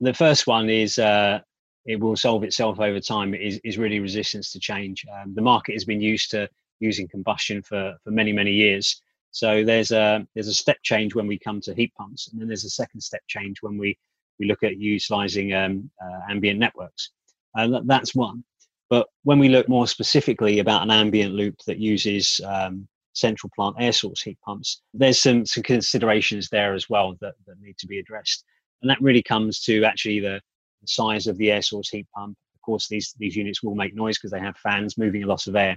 the 0.00 0.12
first 0.12 0.46
one 0.46 0.68
is 0.68 0.98
uh, 0.98 1.40
it 1.86 2.00
will 2.00 2.16
solve 2.16 2.44
itself 2.44 2.80
over 2.80 3.00
time. 3.00 3.34
Is 3.34 3.60
is 3.64 3.78
really 3.78 4.00
resistance 4.00 4.52
to 4.52 4.60
change. 4.60 5.06
Um, 5.14 5.34
the 5.34 5.42
market 5.42 5.74
has 5.74 5.84
been 5.84 6.00
used 6.00 6.30
to 6.32 6.48
using 6.80 7.08
combustion 7.08 7.62
for 7.62 7.96
for 8.02 8.10
many 8.10 8.32
many 8.32 8.52
years. 8.52 9.00
So 9.30 9.64
there's 9.64 9.92
a 9.92 10.26
there's 10.34 10.48
a 10.48 10.54
step 10.54 10.78
change 10.82 11.14
when 11.14 11.26
we 11.26 11.38
come 11.38 11.60
to 11.62 11.74
heat 11.74 11.94
pumps, 11.94 12.28
and 12.28 12.40
then 12.40 12.48
there's 12.48 12.64
a 12.64 12.70
second 12.70 13.00
step 13.00 13.22
change 13.28 13.62
when 13.62 13.78
we 13.78 13.96
we 14.38 14.46
look 14.46 14.62
at 14.62 14.78
utilizing 14.78 15.52
um, 15.54 15.90
uh, 16.02 16.20
ambient 16.30 16.58
networks. 16.58 17.10
Uh, 17.56 17.66
that, 17.68 17.86
that's 17.86 18.14
one. 18.14 18.44
But 18.90 19.06
when 19.24 19.38
we 19.38 19.48
look 19.48 19.68
more 19.68 19.86
specifically 19.86 20.60
about 20.60 20.82
an 20.82 20.90
ambient 20.90 21.34
loop 21.34 21.56
that 21.66 21.78
uses 21.78 22.40
um, 22.46 22.88
central 23.12 23.50
plant 23.54 23.76
air 23.78 23.92
source 23.92 24.22
heat 24.22 24.38
pumps, 24.44 24.82
there's 24.94 25.20
some, 25.20 25.44
some 25.44 25.62
considerations 25.62 26.48
there 26.48 26.74
as 26.74 26.88
well 26.88 27.16
that, 27.20 27.34
that 27.46 27.60
need 27.60 27.76
to 27.78 27.86
be 27.86 27.98
addressed. 27.98 28.44
And 28.80 28.90
that 28.90 29.02
really 29.02 29.22
comes 29.22 29.60
to 29.62 29.84
actually 29.84 30.20
the 30.20 30.40
size 30.86 31.26
of 31.26 31.36
the 31.36 31.50
air 31.50 31.62
source 31.62 31.90
heat 31.90 32.06
pump. 32.14 32.36
Of 32.54 32.62
course, 32.62 32.88
these, 32.88 33.14
these 33.18 33.36
units 33.36 33.62
will 33.62 33.74
make 33.74 33.94
noise 33.94 34.18
because 34.18 34.30
they 34.30 34.40
have 34.40 34.56
fans 34.56 34.96
moving 34.96 35.24
a 35.24 35.26
lot 35.26 35.46
of 35.46 35.56
air. 35.56 35.76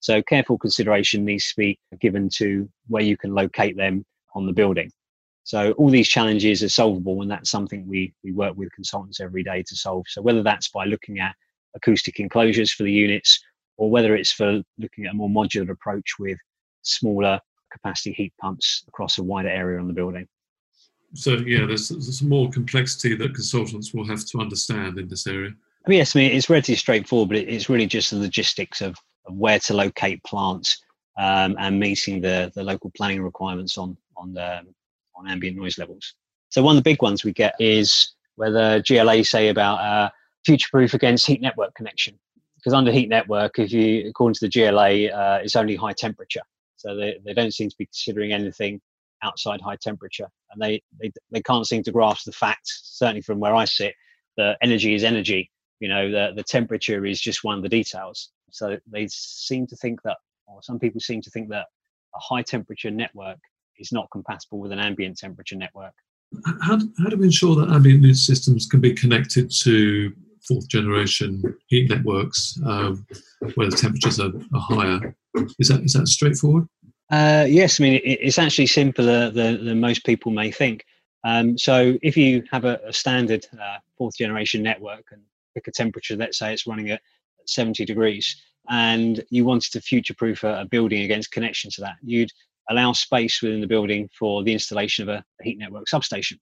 So 0.00 0.22
careful 0.22 0.58
consideration 0.58 1.24
needs 1.24 1.46
to 1.48 1.54
be 1.56 1.78
given 2.00 2.28
to 2.34 2.68
where 2.88 3.02
you 3.02 3.16
can 3.16 3.34
locate 3.34 3.76
them 3.76 4.04
on 4.34 4.46
the 4.46 4.52
building. 4.52 4.90
So 5.44 5.72
all 5.72 5.90
these 5.90 6.08
challenges 6.08 6.62
are 6.62 6.68
solvable, 6.68 7.22
and 7.22 7.30
that's 7.30 7.50
something 7.50 7.86
we 7.86 8.14
we 8.22 8.32
work 8.32 8.56
with 8.56 8.72
consultants 8.72 9.20
every 9.20 9.42
day 9.42 9.62
to 9.62 9.76
solve. 9.76 10.06
So 10.08 10.22
whether 10.22 10.42
that's 10.42 10.68
by 10.68 10.84
looking 10.84 11.18
at 11.18 11.34
acoustic 11.74 12.20
enclosures 12.20 12.72
for 12.72 12.84
the 12.84 12.92
units, 12.92 13.40
or 13.76 13.90
whether 13.90 14.14
it's 14.14 14.32
for 14.32 14.62
looking 14.78 15.06
at 15.06 15.12
a 15.12 15.16
more 15.16 15.28
modular 15.28 15.70
approach 15.70 16.18
with 16.18 16.38
smaller 16.82 17.40
capacity 17.72 18.12
heat 18.12 18.32
pumps 18.40 18.84
across 18.88 19.18
a 19.18 19.22
wider 19.22 19.48
area 19.48 19.80
on 19.80 19.88
the 19.88 19.94
building. 19.94 20.28
So 21.14 21.32
yeah, 21.32 21.66
there's, 21.66 21.88
there's 21.88 22.22
more 22.22 22.50
complexity 22.50 23.14
that 23.16 23.34
consultants 23.34 23.92
will 23.92 24.06
have 24.06 24.24
to 24.26 24.40
understand 24.40 24.98
in 24.98 25.08
this 25.08 25.26
area. 25.26 25.50
I 25.84 25.88
mean, 25.88 25.98
yes, 25.98 26.14
I 26.14 26.20
mean 26.20 26.32
it's 26.32 26.48
relatively 26.48 26.76
straightforward, 26.76 27.28
but 27.30 27.38
it's 27.38 27.68
really 27.68 27.86
just 27.86 28.10
the 28.10 28.18
logistics 28.18 28.80
of, 28.80 28.96
of 29.26 29.34
where 29.34 29.58
to 29.60 29.74
locate 29.74 30.22
plants 30.24 30.82
um, 31.18 31.56
and 31.58 31.78
meeting 31.78 32.20
the 32.20 32.52
the 32.54 32.62
local 32.62 32.90
planning 32.96 33.22
requirements 33.22 33.76
on 33.76 33.96
on 34.16 34.32
the 34.32 34.62
on 35.14 35.28
ambient 35.28 35.56
noise 35.56 35.78
levels. 35.78 36.14
So 36.48 36.62
one 36.62 36.76
of 36.76 36.82
the 36.82 36.90
big 36.90 37.02
ones 37.02 37.24
we 37.24 37.32
get 37.32 37.54
is 37.58 38.14
whether 38.36 38.82
GLA 38.82 39.24
say 39.24 39.48
about 39.48 39.80
uh, 39.80 40.10
future 40.44 40.68
proof 40.70 40.94
against 40.94 41.26
heat 41.26 41.40
network 41.40 41.74
connection. 41.74 42.18
because 42.56 42.74
under 42.74 42.92
heat 42.92 43.08
network, 43.08 43.58
if 43.58 43.72
you 43.72 44.08
according 44.08 44.34
to 44.34 44.46
the 44.46 44.50
GLA, 44.50 45.08
uh, 45.08 45.40
it's 45.42 45.56
only 45.56 45.76
high 45.76 45.92
temperature, 45.92 46.42
so 46.76 46.94
they, 46.96 47.16
they 47.24 47.34
don't 47.34 47.52
seem 47.54 47.68
to 47.68 47.76
be 47.78 47.86
considering 47.86 48.32
anything 48.32 48.80
outside 49.22 49.60
high 49.60 49.76
temperature, 49.76 50.28
and 50.50 50.60
they, 50.62 50.82
they 51.00 51.12
they 51.30 51.42
can't 51.42 51.66
seem 51.66 51.82
to 51.84 51.92
grasp 51.92 52.24
the 52.24 52.32
fact, 52.32 52.62
certainly 52.64 53.22
from 53.22 53.40
where 53.40 53.54
I 53.54 53.64
sit, 53.64 53.94
that 54.36 54.58
energy 54.62 54.94
is 54.94 55.04
energy. 55.04 55.50
You 55.80 55.88
know, 55.88 56.10
the 56.10 56.32
the 56.36 56.44
temperature 56.44 57.04
is 57.04 57.20
just 57.20 57.44
one 57.44 57.56
of 57.56 57.62
the 57.62 57.68
details. 57.68 58.30
So 58.50 58.78
they 58.86 59.08
seem 59.08 59.66
to 59.68 59.76
think 59.76 60.02
that, 60.02 60.18
or 60.46 60.62
some 60.62 60.78
people 60.78 61.00
seem 61.00 61.22
to 61.22 61.30
think 61.30 61.48
that 61.48 61.66
a 62.14 62.18
high 62.18 62.42
temperature 62.42 62.90
network 62.90 63.38
is 63.82 63.92
not 63.92 64.08
compatible 64.10 64.58
with 64.58 64.72
an 64.72 64.78
ambient 64.78 65.18
temperature 65.18 65.56
network. 65.56 65.92
How, 66.62 66.78
how 66.98 67.08
do 67.10 67.16
we 67.18 67.26
ensure 67.26 67.54
that 67.56 67.68
ambient 67.68 68.16
systems 68.16 68.66
can 68.66 68.80
be 68.80 68.94
connected 68.94 69.50
to 69.62 70.12
fourth 70.48 70.66
generation 70.68 71.42
heat 71.66 71.90
networks 71.90 72.58
um, 72.64 73.06
where 73.54 73.68
the 73.68 73.76
temperatures 73.76 74.18
are, 74.18 74.32
are, 74.54 74.60
higher? 74.60 75.14
Is 75.58 75.68
that 75.68 75.82
is 75.82 75.92
that 75.92 76.08
straightforward? 76.08 76.66
Uh, 77.10 77.44
yes, 77.46 77.80
I 77.80 77.84
mean 77.84 77.94
it, 77.94 78.18
it's 78.22 78.38
actually 78.38 78.66
simpler 78.66 79.30
than, 79.30 79.64
than, 79.64 79.80
most 79.80 80.06
people 80.06 80.32
may 80.32 80.50
think. 80.50 80.84
Um, 81.24 81.58
so 81.58 81.98
if 82.02 82.16
you 82.16 82.42
have 82.50 82.64
a, 82.64 82.80
a 82.86 82.92
standard 82.92 83.46
uh, 83.52 83.78
fourth 83.98 84.16
generation 84.16 84.62
network 84.62 85.04
and 85.12 85.20
pick 85.54 85.68
a 85.68 85.70
temperature, 85.70 86.16
let's 86.16 86.38
say 86.38 86.52
it's 86.52 86.66
running 86.66 86.90
at 86.90 87.02
70 87.46 87.84
degrees, 87.84 88.42
and 88.68 89.22
you 89.30 89.44
wanted 89.44 89.72
to 89.72 89.80
future 89.80 90.14
proof 90.14 90.44
a, 90.44 90.60
a 90.60 90.64
building 90.64 91.02
against 91.02 91.32
connection 91.32 91.70
to 91.72 91.80
that, 91.82 91.96
you'd 92.02 92.32
allow 92.72 92.92
space 92.92 93.42
within 93.42 93.60
the 93.60 93.66
building 93.66 94.08
for 94.18 94.42
the 94.42 94.52
installation 94.52 95.08
of 95.08 95.14
a, 95.14 95.24
heat 95.42 95.58
network 95.58 95.88
substation, 95.88 96.38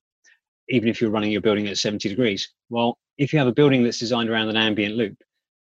even 0.69 0.87
if 0.89 1.01
you're 1.01 1.11
running 1.11 1.31
your 1.31 1.41
building 1.41 1.67
at 1.67 1.77
70 1.77 2.09
degrees. 2.09 2.49
Well, 2.69 2.97
if 3.17 3.33
you 3.33 3.39
have 3.39 3.47
a 3.47 3.53
building 3.53 3.83
that's 3.83 3.99
designed 3.99 4.29
around 4.29 4.49
an 4.49 4.57
ambient 4.57 4.95
loop, 4.95 5.17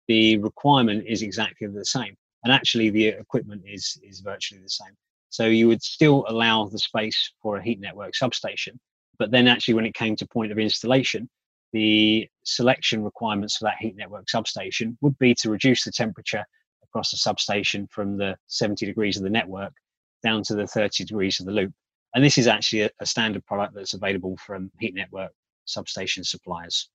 the 0.09 0.39
requirement 0.39 1.05
is 1.07 1.23
exactly 1.23 1.67
the 1.67 1.85
same. 1.85 2.15
And 2.45 2.53
actually, 2.53 2.91
the 2.91 3.09
equipment 3.09 3.63
is, 3.67 3.99
is 4.03 4.21
virtually 4.21 4.63
the 4.63 4.71
same. 4.71 4.95
So 5.31 5.47
you 5.47 5.69
would 5.69 5.83
still 5.83 6.25
allow 6.29 6.67
the 6.67 6.79
space 6.79 7.33
for 7.43 7.57
a 7.57 7.63
heat 7.63 7.81
network 7.81 8.15
substation. 8.15 8.79
But 9.19 9.31
then, 9.31 9.49
actually, 9.49 9.75
when 9.75 9.87
it 9.87 9.95
came 9.95 10.17
to 10.17 10.27
point 10.27 10.53
of 10.53 10.59
installation, 10.59 11.29
the 11.73 12.27
selection 12.45 13.05
requirements 13.05 13.57
for 13.57 13.65
that 13.65 13.77
heat 13.79 13.97
network 13.97 14.31
substation 14.31 14.97
would 15.01 15.19
be 15.19 15.35
to 15.35 15.51
reduce 15.51 15.85
the 15.85 15.93
temperature 15.93 16.45
across 16.83 17.11
the 17.11 17.19
substation 17.19 17.87
from 17.91 18.17
the 18.17 18.37
70 18.47 18.87
degrees 18.87 19.17
of 19.17 19.23
the 19.23 19.31
network 19.31 19.73
down 20.23 20.43
to 20.45 20.55
the 20.55 20.67
30 20.67 21.05
degrees 21.05 21.41
of 21.41 21.47
the 21.47 21.53
loop. 21.53 21.73
And 22.15 22.25
this 22.25 22.39
is 22.39 22.47
actually 22.47 22.83
a, 22.83 22.91
a 23.01 23.07
standard 23.07 23.45
product 23.47 23.75
that's 23.75 23.95
available 23.95 24.37
from 24.45 24.71
heat 24.81 24.95
network 24.95 25.33
substation 25.67 26.25
suppliers. 26.25 26.89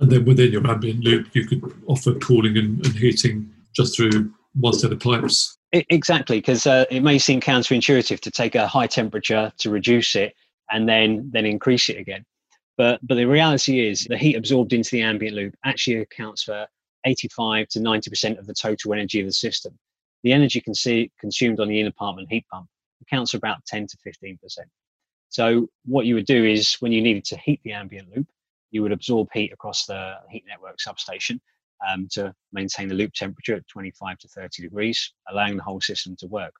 And 0.00 0.10
then 0.10 0.24
within 0.24 0.52
your 0.52 0.66
ambient 0.66 1.04
loop, 1.04 1.34
you 1.34 1.46
could 1.46 1.62
offer 1.86 2.14
cooling 2.14 2.56
and, 2.56 2.84
and 2.84 2.96
heating 2.96 3.50
just 3.74 3.96
through 3.96 4.32
one 4.54 4.72
set 4.72 4.92
of 4.92 5.00
pipes. 5.00 5.56
It, 5.72 5.86
exactly, 5.90 6.38
because 6.38 6.66
uh, 6.66 6.84
it 6.90 7.02
may 7.02 7.18
seem 7.18 7.40
counterintuitive 7.40 8.20
to 8.20 8.30
take 8.30 8.54
a 8.54 8.66
high 8.66 8.86
temperature 8.86 9.52
to 9.58 9.70
reduce 9.70 10.14
it 10.14 10.34
and 10.70 10.88
then 10.88 11.30
then 11.32 11.44
increase 11.44 11.88
it 11.88 11.98
again. 11.98 12.24
But 12.76 13.00
but 13.02 13.16
the 13.16 13.26
reality 13.26 13.86
is 13.86 14.04
the 14.04 14.16
heat 14.16 14.36
absorbed 14.36 14.72
into 14.72 14.90
the 14.90 15.02
ambient 15.02 15.36
loop 15.36 15.54
actually 15.64 15.96
accounts 15.96 16.44
for 16.44 16.66
85 17.04 17.68
to 17.68 17.80
90% 17.80 18.38
of 18.38 18.46
the 18.46 18.54
total 18.54 18.94
energy 18.94 19.20
of 19.20 19.26
the 19.26 19.32
system 19.32 19.78
the 20.24 20.32
energy 20.32 20.60
con- 20.60 21.08
consumed 21.20 21.60
on 21.60 21.68
the 21.68 21.78
in 21.78 21.86
apartment 21.86 22.28
heat 22.30 22.44
pump 22.50 22.66
accounts 23.02 23.30
for 23.30 23.36
about 23.36 23.64
10 23.66 23.86
to 23.86 23.96
15%. 23.98 24.38
So, 25.28 25.68
what 25.84 26.06
you 26.06 26.14
would 26.14 26.26
do 26.26 26.44
is 26.44 26.74
when 26.80 26.92
you 26.92 27.02
needed 27.02 27.24
to 27.26 27.36
heat 27.36 27.60
the 27.64 27.72
ambient 27.72 28.08
loop, 28.14 28.26
you 28.70 28.82
would 28.82 28.92
absorb 28.92 29.28
heat 29.32 29.52
across 29.52 29.84
the 29.84 30.14
heat 30.30 30.44
network 30.48 30.80
substation 30.80 31.40
um, 31.86 32.08
to 32.12 32.34
maintain 32.52 32.88
the 32.88 32.94
loop 32.94 33.12
temperature 33.12 33.54
at 33.56 33.68
25 33.68 34.18
to 34.18 34.28
30 34.28 34.62
degrees, 34.62 35.12
allowing 35.28 35.56
the 35.56 35.62
whole 35.62 35.80
system 35.80 36.16
to 36.16 36.26
work. 36.26 36.54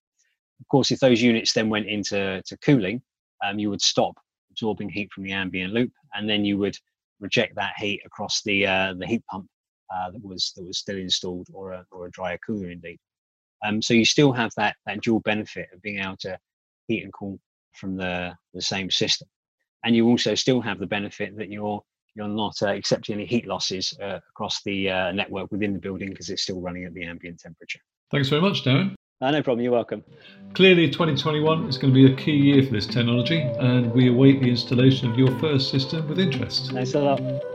Of 0.61 0.69
course, 0.69 0.91
if 0.91 1.01
those 1.01 1.23
units 1.23 1.53
then 1.53 1.69
went 1.69 1.87
into 1.87 2.43
to 2.45 2.57
cooling, 2.59 3.03
um, 3.45 3.59
you 3.59 3.71
would 3.71 3.83
stop 3.83 4.15
absorbing 4.51 4.89
heat 4.89 5.13
from 5.13 5.25
the 5.25 5.33
ambient 5.33 5.73
loop, 5.73 5.93
and 6.15 6.29
then 6.29 6.45
you 6.45 6.59
would 6.59 6.77
reject 7.21 7.55
that 7.57 7.75
heat 7.79 8.03
across 8.05 8.43
the 8.43 8.67
uh, 8.67 8.95
the 8.95 9.07
heat 9.07 9.25
pump 9.31 9.47
uh, 9.95 10.11
that 10.11 10.25
was 10.25 10.53
that 10.57 10.65
was 10.65 10.79
still 10.79 10.97
installed, 10.97 11.49
or 11.53 11.73
a 11.73 11.87
or 11.91 12.07
a 12.07 12.11
dryer 12.11 12.39
cooler 12.47 12.71
indeed. 12.71 12.99
Um, 13.65 13.81
so 13.81 13.95
you 13.95 14.05
still 14.05 14.33
have 14.33 14.53
that 14.57 14.77
that 14.87 15.01
dual 15.01 15.21
benefit 15.21 15.69
of 15.73 15.83
being 15.83 15.99
able 15.99 16.17
to 16.19 16.39
heat 16.87 17.03
and 17.03 17.13
cool 17.13 17.39
from 17.73 17.97
the 17.97 18.35
the 18.53 18.63
same 18.63 18.91
system, 18.91 19.29
and 19.85 19.97
you 19.97 20.07
also 20.07 20.35
still 20.35 20.61
have 20.61 20.79
the 20.79 20.87
benefit 20.87 21.37
that 21.37 21.49
you're 21.49 21.83
you're 22.15 22.29
not 22.29 22.55
uh, 22.63 22.69
accepting 22.69 23.15
any 23.15 23.27
heat 23.27 23.47
losses 23.47 23.97
uh, 24.01 24.21
across 24.31 24.63
the 24.63 24.91
uh, 24.91 25.13
network 25.13 25.51
within 25.51 25.73
the 25.73 25.79
building 25.79 26.11
because 26.11 26.31
it's 26.31 26.43
still 26.43 26.61
running 26.61 26.85
at 26.85 26.95
the 26.95 27.05
ambient 27.05 27.41
temperature. 27.41 27.81
Thanks 28.11 28.29
very 28.29 28.41
much, 28.41 28.65
Darren. 28.65 28.95
Uh, 29.21 29.31
no 29.31 29.43
problem. 29.43 29.63
You're 29.63 29.73
welcome. 29.73 30.05
Clearly, 30.55 30.91
2021 30.91 31.69
is 31.69 31.79
going 31.79 31.93
to 31.93 31.95
be 31.95 32.13
a 32.13 32.17
key 32.17 32.37
year 32.37 32.63
for 32.63 32.73
this 32.73 32.87
technology, 32.87 33.41
and 33.41 33.93
we 33.93 34.09
await 34.09 34.41
the 34.41 34.51
installation 34.51 35.11
of 35.11 35.19
your 35.19 35.37
first 35.39 35.71
system 35.71 36.07
with 36.09 36.19
interest. 36.19 36.73
Thanks 36.73 36.95
a 36.95 37.01
lot. 37.01 37.54